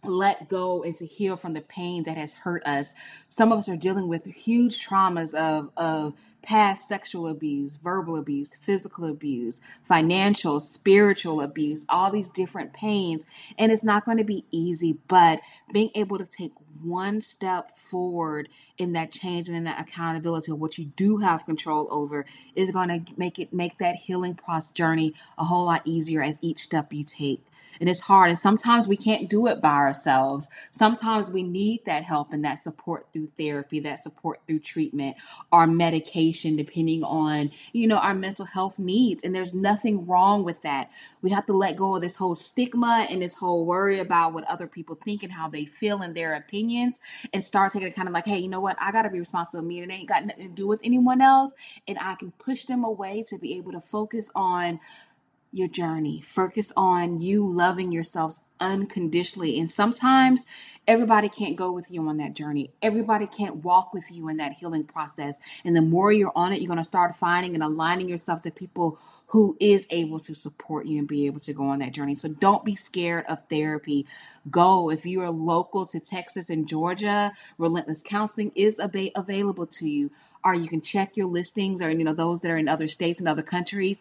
let 0.05 0.49
go 0.49 0.83
and 0.83 0.97
to 0.97 1.07
heal 1.07 1.37
from 1.37 1.53
the 1.53 1.61
pain 1.61 2.05
that 2.05 2.17
has 2.17 2.35
hurt 2.35 2.65
us. 2.67 2.95
Some 3.29 3.53
of 3.53 3.59
us 3.59 3.69
are 3.69 3.77
dealing 3.77 4.09
with 4.09 4.25
huge 4.27 4.87
traumas 4.87 5.35
of, 5.35 5.71
of 5.77 6.15
past 6.43 6.89
sexual 6.89 7.29
abuse, 7.29 7.77
verbal 7.77 8.17
abuse, 8.17 8.55
physical 8.55 9.05
abuse, 9.05 9.61
financial, 9.85 10.59
spiritual 10.59 11.41
abuse, 11.41 11.85
all 11.89 12.11
these 12.11 12.31
different 12.31 12.73
pains. 12.73 13.27
And 13.59 13.71
it's 13.71 13.85
not 13.85 14.05
going 14.05 14.19
to 14.19 14.25
be 14.25 14.45
easy, 14.51 14.99
but 15.09 15.41
being 15.73 15.91
able 15.95 16.19
to 16.19 16.25
take 16.25 16.53
one 16.83 17.21
step 17.21 17.77
forward 17.77 18.49
in 18.79 18.93
that 18.93 19.13
change 19.13 19.49
and 19.49 19.57
in 19.57 19.65
that 19.65 19.81
accountability 19.81 20.51
of 20.51 20.59
what 20.59 20.79
you 20.79 20.87
do 20.97 21.19
have 21.19 21.45
control 21.45 21.87
over 21.91 22.25
is 22.55 22.71
going 22.71 22.89
to 22.89 23.15
make 23.19 23.39
it 23.39 23.53
make 23.53 23.77
that 23.79 23.95
healing 23.97 24.35
process 24.35 24.71
journey 24.71 25.13
a 25.37 25.45
whole 25.45 25.67
lot 25.67 25.83
easier 25.85 26.23
as 26.23 26.39
each 26.41 26.61
step 26.61 26.93
you 26.93 27.05
take 27.05 27.43
and 27.81 27.89
it's 27.89 28.03
hard. 28.03 28.29
And 28.29 28.39
sometimes 28.39 28.87
we 28.87 28.97
can't 28.97 29.29
do 29.29 29.47
it 29.47 29.61
by 29.61 29.75
ourselves. 29.75 30.49
Sometimes 30.71 31.31
we 31.31 31.43
need 31.43 31.85
that 31.87 32.05
help 32.05 32.33
and 32.33 32.45
that 32.45 32.59
support 32.59 33.07
through 33.13 33.29
therapy, 33.39 33.81
that 33.81 33.99
support 33.99 34.41
through 34.47 34.61
treatment, 34.61 35.17
our 35.51 35.67
medication, 35.67 36.57
depending 36.57 37.03
on, 37.03 37.51
you 37.73 37.87
know, 37.87 37.97
our 37.97 38.15
mental 38.15 38.45
health 38.45 38.79
needs. 38.79 39.25
And 39.25 39.35
there's 39.35 39.55
nothing 39.55 40.07
wrong 40.07 40.45
with 40.45 40.63
that. 40.63 40.91
We 41.23 41.31
have 41.31 41.47
to 41.47 41.53
let 41.53 41.77
go 41.77 41.97
of 41.97 42.03
this 42.03 42.17
whole 42.17 42.35
stigma 42.35 43.07
and 43.09 43.23
this 43.23 43.35
whole 43.35 43.65
worry 43.65 43.99
about 43.99 44.35
what 44.35 44.45
other 44.45 44.67
people 44.67 44.95
think 44.95 45.23
and 45.23 45.33
how 45.33 45.49
they 45.49 45.65
feel 45.65 46.03
and 46.03 46.15
their 46.15 46.35
opinions 46.35 47.01
and 47.33 47.43
start 47.43 47.73
taking 47.73 47.89
it 47.89 47.97
kind 47.97 48.09
of 48.09 48.15
like, 48.15 48.27
hey, 48.27 48.39
you 48.39 48.49
know 48.49 48.61
what? 48.61 48.77
I 48.81 48.93
got 48.93 49.03
to 49.03 49.11
be 49.11 49.19
responsible 49.19 49.65
me. 49.65 49.81
It 49.81 49.91
ain't 49.91 50.09
got 50.09 50.27
nothing 50.27 50.49
to 50.49 50.55
do 50.55 50.67
with 50.67 50.81
anyone 50.85 51.21
else. 51.21 51.55
And 51.89 51.99
I 51.99 52.15
can 52.15 52.33
push 52.33 52.65
them 52.65 52.85
away 52.85 53.25
to 53.29 53.39
be 53.39 53.57
able 53.57 53.73
to 53.73 53.81
focus 53.81 54.31
on 54.35 54.81
your 55.53 55.69
journey. 55.69 56.21
Focus 56.21 56.73
on 56.77 57.19
you 57.19 57.47
loving 57.47 57.91
yourselves 57.91 58.45
unconditionally. 58.61 59.59
And 59.59 59.71
sometimes 59.71 60.47
everybody 60.87 61.29
can't 61.29 61.57
go 61.57 61.73
with 61.73 61.91
you 61.91 62.07
on 62.07 62.19
that 62.19 62.35
journey. 62.35 62.71
Everybody 62.83 63.27
can't 63.27 63.65
walk 63.65 63.93
with 63.93 64.13
you 64.13 64.29
in 64.29 64.37
that 64.37 64.53
healing 64.53 64.85
process. 64.85 65.39
And 65.65 65.75
the 65.75 65.83
more 65.83 66.13
you're 66.13 66.33
on 66.37 66.53
it, 66.53 66.61
you're 66.61 66.69
going 66.69 66.79
to 66.79 66.85
start 66.85 67.15
finding 67.15 67.55
and 67.55 67.65
aligning 67.65 68.09
yourself 68.09 68.43
to 68.43 68.51
people 68.51 68.99
who 69.29 69.57
is 69.61 69.87
able 69.91 70.21
to 70.21 70.35
support 70.35 70.87
you 70.87 70.99
and 70.99 71.09
be 71.09 71.27
able 71.27 71.41
to 71.41 71.53
go 71.53 71.69
on 71.69 71.79
that 71.81 71.93
journey. 71.93 72.15
So 72.15 72.29
don't 72.29 72.65
be 72.65 72.77
scared 72.77 73.25
of 73.27 73.43
therapy. 73.49 74.07
Go. 74.51 74.91
If 74.91 75.07
you 75.07 75.21
are 75.23 75.31
local 75.31 75.87
to 75.87 76.01
Texas 76.01 76.51
and 76.51 76.69
Georgia, 76.69 77.33
Relentless 77.59 78.03
Counseling 78.05 78.53
is 78.55 78.79
ab- 78.79 79.13
available 79.17 79.67
to 79.67 79.89
you 79.89 80.11
or 80.45 80.55
you 80.55 80.69
can 80.69 80.81
check 80.81 81.17
your 81.17 81.27
listings 81.27 81.83
or 81.83 81.91
you 81.91 82.05
know 82.05 82.15
those 82.15 82.41
that 82.41 82.51
are 82.51 82.57
in 82.57 82.69
other 82.69 82.89
states 82.89 83.19
and 83.19 83.29
other 83.29 83.43
countries 83.43 84.01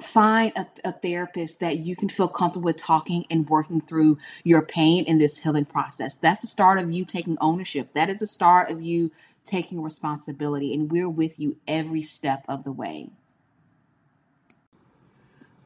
find 0.00 0.52
a, 0.56 0.66
a, 0.84 0.92
therapist 0.92 1.60
that 1.60 1.78
you 1.78 1.94
can 1.94 2.08
feel 2.08 2.28
comfortable 2.28 2.64
with 2.64 2.76
talking 2.76 3.24
and 3.30 3.48
working 3.48 3.80
through 3.80 4.18
your 4.42 4.64
pain 4.66 5.04
in 5.04 5.18
this 5.18 5.38
healing 5.38 5.64
process. 5.64 6.16
That's 6.16 6.40
the 6.40 6.46
start 6.46 6.78
of 6.78 6.90
you 6.90 7.04
taking 7.04 7.38
ownership. 7.40 7.92
That 7.94 8.10
is 8.10 8.18
the 8.18 8.26
start 8.26 8.70
of 8.70 8.82
you 8.82 9.12
taking 9.44 9.82
responsibility. 9.82 10.74
And 10.74 10.90
we're 10.90 11.08
with 11.08 11.38
you 11.38 11.56
every 11.68 12.02
step 12.02 12.44
of 12.48 12.64
the 12.64 12.72
way. 12.72 13.10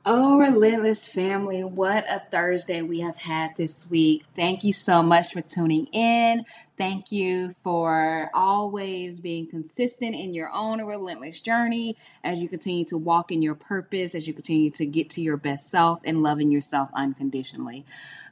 Oh, 0.05 0.39
Relentless 0.39 1.07
family, 1.07 1.63
what 1.63 2.05
a 2.09 2.23
Thursday 2.31 2.81
we 2.81 3.01
have 3.01 3.17
had 3.17 3.55
this 3.57 3.91
week. 3.91 4.25
Thank 4.35 4.65
you 4.65 4.73
so 4.73 5.03
much 5.03 5.33
for 5.33 5.43
tuning 5.43 5.87
in. 5.87 6.47
Thank 6.79 7.13
you 7.13 7.55
for 7.65 8.31
always 8.35 9.21
being 9.21 9.49
consistent 9.49 10.15
in 10.15 10.33
your 10.33 10.51
own 10.53 10.81
relentless 10.85 11.41
journey 11.41 11.97
as 12.25 12.41
you 12.41 12.49
continue 12.49 12.85
to 12.87 12.97
walk 12.97 13.33
in 13.33 13.43
your 13.43 13.57
purpose, 13.57 14.15
as 14.15 14.29
you 14.29 14.33
continue 14.35 14.71
to 14.73 14.87
get 14.87 15.11
to 15.11 15.21
your 15.21 15.37
best 15.37 15.71
self 15.71 16.01
and 16.05 16.23
loving 16.23 16.53
yourself 16.53 16.91
unconditionally. 16.95 17.85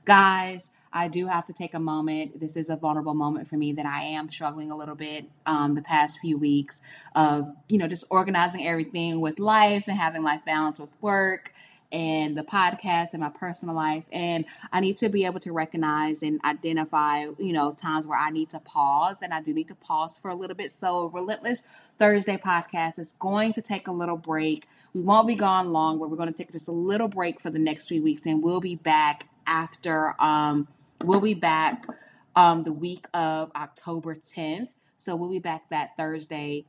guys, 0.04 0.70
I 0.92 1.08
do 1.08 1.26
have 1.26 1.44
to 1.46 1.52
take 1.52 1.74
a 1.74 1.80
moment. 1.80 2.40
This 2.40 2.56
is 2.56 2.70
a 2.70 2.76
vulnerable 2.76 3.14
moment 3.14 3.48
for 3.48 3.56
me 3.56 3.72
that 3.72 3.86
I 3.86 4.04
am 4.04 4.30
struggling 4.30 4.70
a 4.70 4.76
little 4.76 4.94
bit 4.94 5.26
um, 5.44 5.74
the 5.74 5.82
past 5.82 6.20
few 6.20 6.38
weeks 6.38 6.80
of, 7.14 7.54
you 7.68 7.78
know, 7.78 7.88
just 7.88 8.04
organizing 8.10 8.66
everything 8.66 9.20
with 9.20 9.38
life 9.38 9.84
and 9.88 9.98
having 9.98 10.22
life 10.22 10.42
balance 10.46 10.78
with 10.80 10.90
work 11.02 11.52
and 11.96 12.36
the 12.36 12.42
podcast 12.42 13.14
and 13.14 13.22
my 13.22 13.30
personal 13.30 13.74
life. 13.74 14.04
And 14.12 14.44
I 14.70 14.80
need 14.80 14.98
to 14.98 15.08
be 15.08 15.24
able 15.24 15.40
to 15.40 15.52
recognize 15.52 16.22
and 16.22 16.38
identify, 16.44 17.20
you 17.38 17.54
know, 17.54 17.72
times 17.72 18.06
where 18.06 18.18
I 18.18 18.28
need 18.28 18.50
to 18.50 18.60
pause. 18.60 19.22
And 19.22 19.32
I 19.32 19.40
do 19.40 19.54
need 19.54 19.68
to 19.68 19.74
pause 19.74 20.18
for 20.18 20.30
a 20.30 20.34
little 20.34 20.54
bit. 20.54 20.70
So, 20.70 21.06
Relentless 21.06 21.62
Thursday 21.98 22.36
podcast 22.36 22.98
is 22.98 23.12
going 23.12 23.54
to 23.54 23.62
take 23.62 23.88
a 23.88 23.92
little 23.92 24.18
break. 24.18 24.68
We 24.92 25.00
won't 25.00 25.26
be 25.26 25.36
gone 25.36 25.72
long, 25.72 25.98
but 25.98 26.10
we're 26.10 26.18
going 26.18 26.30
to 26.30 26.36
take 26.36 26.52
just 26.52 26.68
a 26.68 26.72
little 26.72 27.08
break 27.08 27.40
for 27.40 27.48
the 27.48 27.58
next 27.58 27.86
few 27.88 28.02
weeks. 28.02 28.26
And 28.26 28.42
we'll 28.42 28.60
be 28.60 28.76
back 28.76 29.30
after, 29.46 30.20
um, 30.20 30.68
we'll 31.02 31.22
be 31.22 31.32
back 31.32 31.86
um, 32.34 32.64
the 32.64 32.74
week 32.74 33.06
of 33.14 33.50
October 33.56 34.14
10th. 34.14 34.74
So, 34.98 35.16
we'll 35.16 35.30
be 35.30 35.38
back 35.38 35.70
that 35.70 35.96
Thursday. 35.96 36.66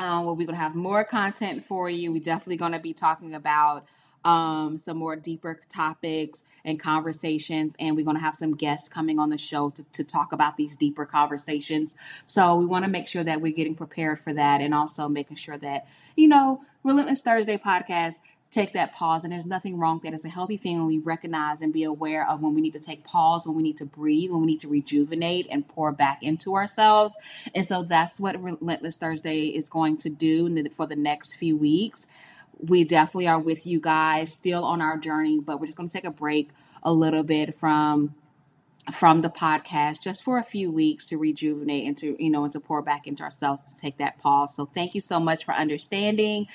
Um, 0.00 0.26
where 0.26 0.34
we're 0.34 0.46
going 0.46 0.56
to 0.56 0.62
have 0.62 0.76
more 0.76 1.02
content 1.02 1.64
for 1.64 1.90
you. 1.90 2.12
We're 2.12 2.22
definitely 2.22 2.56
going 2.56 2.70
to 2.70 2.78
be 2.78 2.92
talking 2.92 3.34
about 3.34 3.84
um, 4.24 4.78
some 4.78 4.96
more 4.96 5.16
deeper 5.16 5.60
topics 5.68 6.44
and 6.64 6.78
conversations. 6.78 7.74
And 7.78 7.96
we're 7.96 8.04
going 8.04 8.16
to 8.16 8.22
have 8.22 8.34
some 8.34 8.54
guests 8.54 8.88
coming 8.88 9.18
on 9.18 9.30
the 9.30 9.38
show 9.38 9.70
to, 9.70 9.84
to 9.92 10.04
talk 10.04 10.32
about 10.32 10.56
these 10.56 10.76
deeper 10.76 11.06
conversations. 11.06 11.96
So 12.26 12.56
we 12.56 12.66
want 12.66 12.84
to 12.84 12.90
make 12.90 13.06
sure 13.06 13.24
that 13.24 13.40
we're 13.40 13.52
getting 13.52 13.74
prepared 13.74 14.20
for 14.20 14.32
that 14.32 14.60
and 14.60 14.74
also 14.74 15.08
making 15.08 15.36
sure 15.36 15.58
that, 15.58 15.86
you 16.16 16.28
know, 16.28 16.62
Relentless 16.84 17.20
Thursday 17.20 17.58
podcast 17.58 18.16
take 18.50 18.72
that 18.72 18.94
pause 18.94 19.24
and 19.24 19.32
there's 19.32 19.44
nothing 19.44 19.78
wrong 19.78 20.00
that 20.02 20.14
it's 20.14 20.24
a 20.24 20.28
healthy 20.28 20.56
thing 20.56 20.78
when 20.78 20.86
we 20.86 20.98
recognize 20.98 21.60
and 21.60 21.72
be 21.72 21.82
aware 21.82 22.28
of 22.28 22.40
when 22.40 22.54
we 22.54 22.60
need 22.60 22.72
to 22.72 22.78
take 22.78 23.04
pause 23.04 23.46
when 23.46 23.54
we 23.54 23.62
need 23.62 23.76
to 23.76 23.84
breathe 23.84 24.30
when 24.30 24.40
we 24.40 24.46
need 24.46 24.60
to 24.60 24.68
rejuvenate 24.68 25.46
and 25.50 25.68
pour 25.68 25.92
back 25.92 26.22
into 26.22 26.54
ourselves 26.54 27.14
and 27.54 27.66
so 27.66 27.82
that's 27.82 28.18
what 28.18 28.42
relentless 28.42 28.96
thursday 28.96 29.46
is 29.48 29.68
going 29.68 29.98
to 29.98 30.08
do 30.08 30.66
for 30.70 30.86
the 30.86 30.96
next 30.96 31.34
few 31.34 31.56
weeks 31.56 32.06
we 32.58 32.84
definitely 32.84 33.28
are 33.28 33.38
with 33.38 33.66
you 33.66 33.80
guys 33.80 34.32
still 34.32 34.64
on 34.64 34.80
our 34.80 34.96
journey, 34.96 35.40
but 35.40 35.60
we're 35.60 35.66
just 35.66 35.76
going 35.76 35.88
to 35.88 35.92
take 35.92 36.04
a 36.04 36.10
break 36.10 36.50
a 36.82 36.92
little 36.92 37.22
bit 37.22 37.54
from 37.54 38.14
from 38.92 39.22
the 39.22 39.28
podcast 39.28 40.02
just 40.02 40.22
for 40.22 40.38
a 40.38 40.42
few 40.42 40.70
weeks 40.70 41.06
to 41.08 41.18
rejuvenate 41.18 41.86
and 41.86 41.96
to 41.98 42.22
you 42.22 42.30
know 42.30 42.44
and 42.44 42.52
to 42.52 42.60
pour 42.60 42.82
back 42.82 43.06
into 43.06 43.22
ourselves 43.22 43.62
to 43.62 43.80
take 43.80 43.98
that 43.98 44.18
pause. 44.18 44.54
So 44.54 44.66
thank 44.66 44.94
you 44.94 45.00
so 45.00 45.20
much 45.20 45.44
for 45.44 45.54
understanding. 45.54 46.46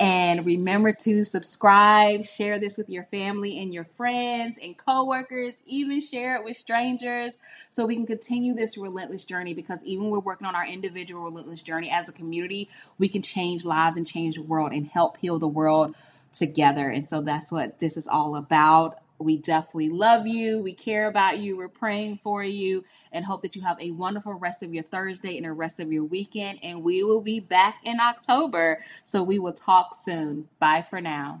And 0.00 0.44
remember 0.46 0.92
to 1.00 1.24
subscribe 1.24 2.24
share 2.24 2.58
this 2.58 2.76
with 2.76 2.88
your 2.88 3.04
family 3.04 3.58
and 3.60 3.74
your 3.74 3.84
friends 3.84 4.58
and 4.62 4.76
coworkers. 4.76 5.60
Even 5.66 6.00
share 6.00 6.36
it 6.36 6.44
with 6.44 6.56
strangers 6.56 7.38
so 7.70 7.86
we 7.86 7.94
can 7.96 8.06
continue 8.06 8.54
this 8.54 8.78
relentless 8.78 9.24
journey 9.24 9.54
because 9.54 9.84
even 9.84 10.10
we're 10.10 10.20
working 10.20 10.46
on 10.46 10.54
our 10.54 10.66
individual 10.66 11.22
relentless 11.22 11.62
journey 11.62 11.90
as 11.90 12.08
a 12.08 12.12
community 12.12 12.68
we 12.98 13.08
can 13.08 13.22
change 13.22 13.64
lives 13.64 13.96
and 13.96 14.06
change 14.06 14.36
the 14.36 14.42
world 14.42 14.72
and 14.72 14.86
help 14.86 15.16
heal 15.18 15.38
the 15.38 15.48
world 15.48 15.94
together. 16.32 16.88
And 16.88 17.04
so 17.04 17.20
that's 17.20 17.52
what 17.52 17.78
this 17.78 17.96
is 17.96 18.08
all 18.08 18.36
about 18.36 19.01
we 19.22 19.36
definitely 19.36 19.88
love 19.88 20.26
you. 20.26 20.62
We 20.62 20.72
care 20.72 21.08
about 21.08 21.38
you. 21.38 21.56
We're 21.56 21.68
praying 21.68 22.20
for 22.22 22.44
you 22.44 22.84
and 23.12 23.24
hope 23.24 23.42
that 23.42 23.56
you 23.56 23.62
have 23.62 23.80
a 23.80 23.90
wonderful 23.90 24.34
rest 24.34 24.62
of 24.62 24.74
your 24.74 24.84
Thursday 24.84 25.36
and 25.36 25.46
the 25.46 25.52
rest 25.52 25.80
of 25.80 25.92
your 25.92 26.04
weekend. 26.04 26.58
And 26.62 26.82
we 26.82 27.02
will 27.02 27.20
be 27.20 27.40
back 27.40 27.80
in 27.84 28.00
October. 28.00 28.80
So 29.02 29.22
we 29.22 29.38
will 29.38 29.52
talk 29.52 29.94
soon. 29.94 30.48
Bye 30.58 30.84
for 30.88 31.00
now. 31.00 31.40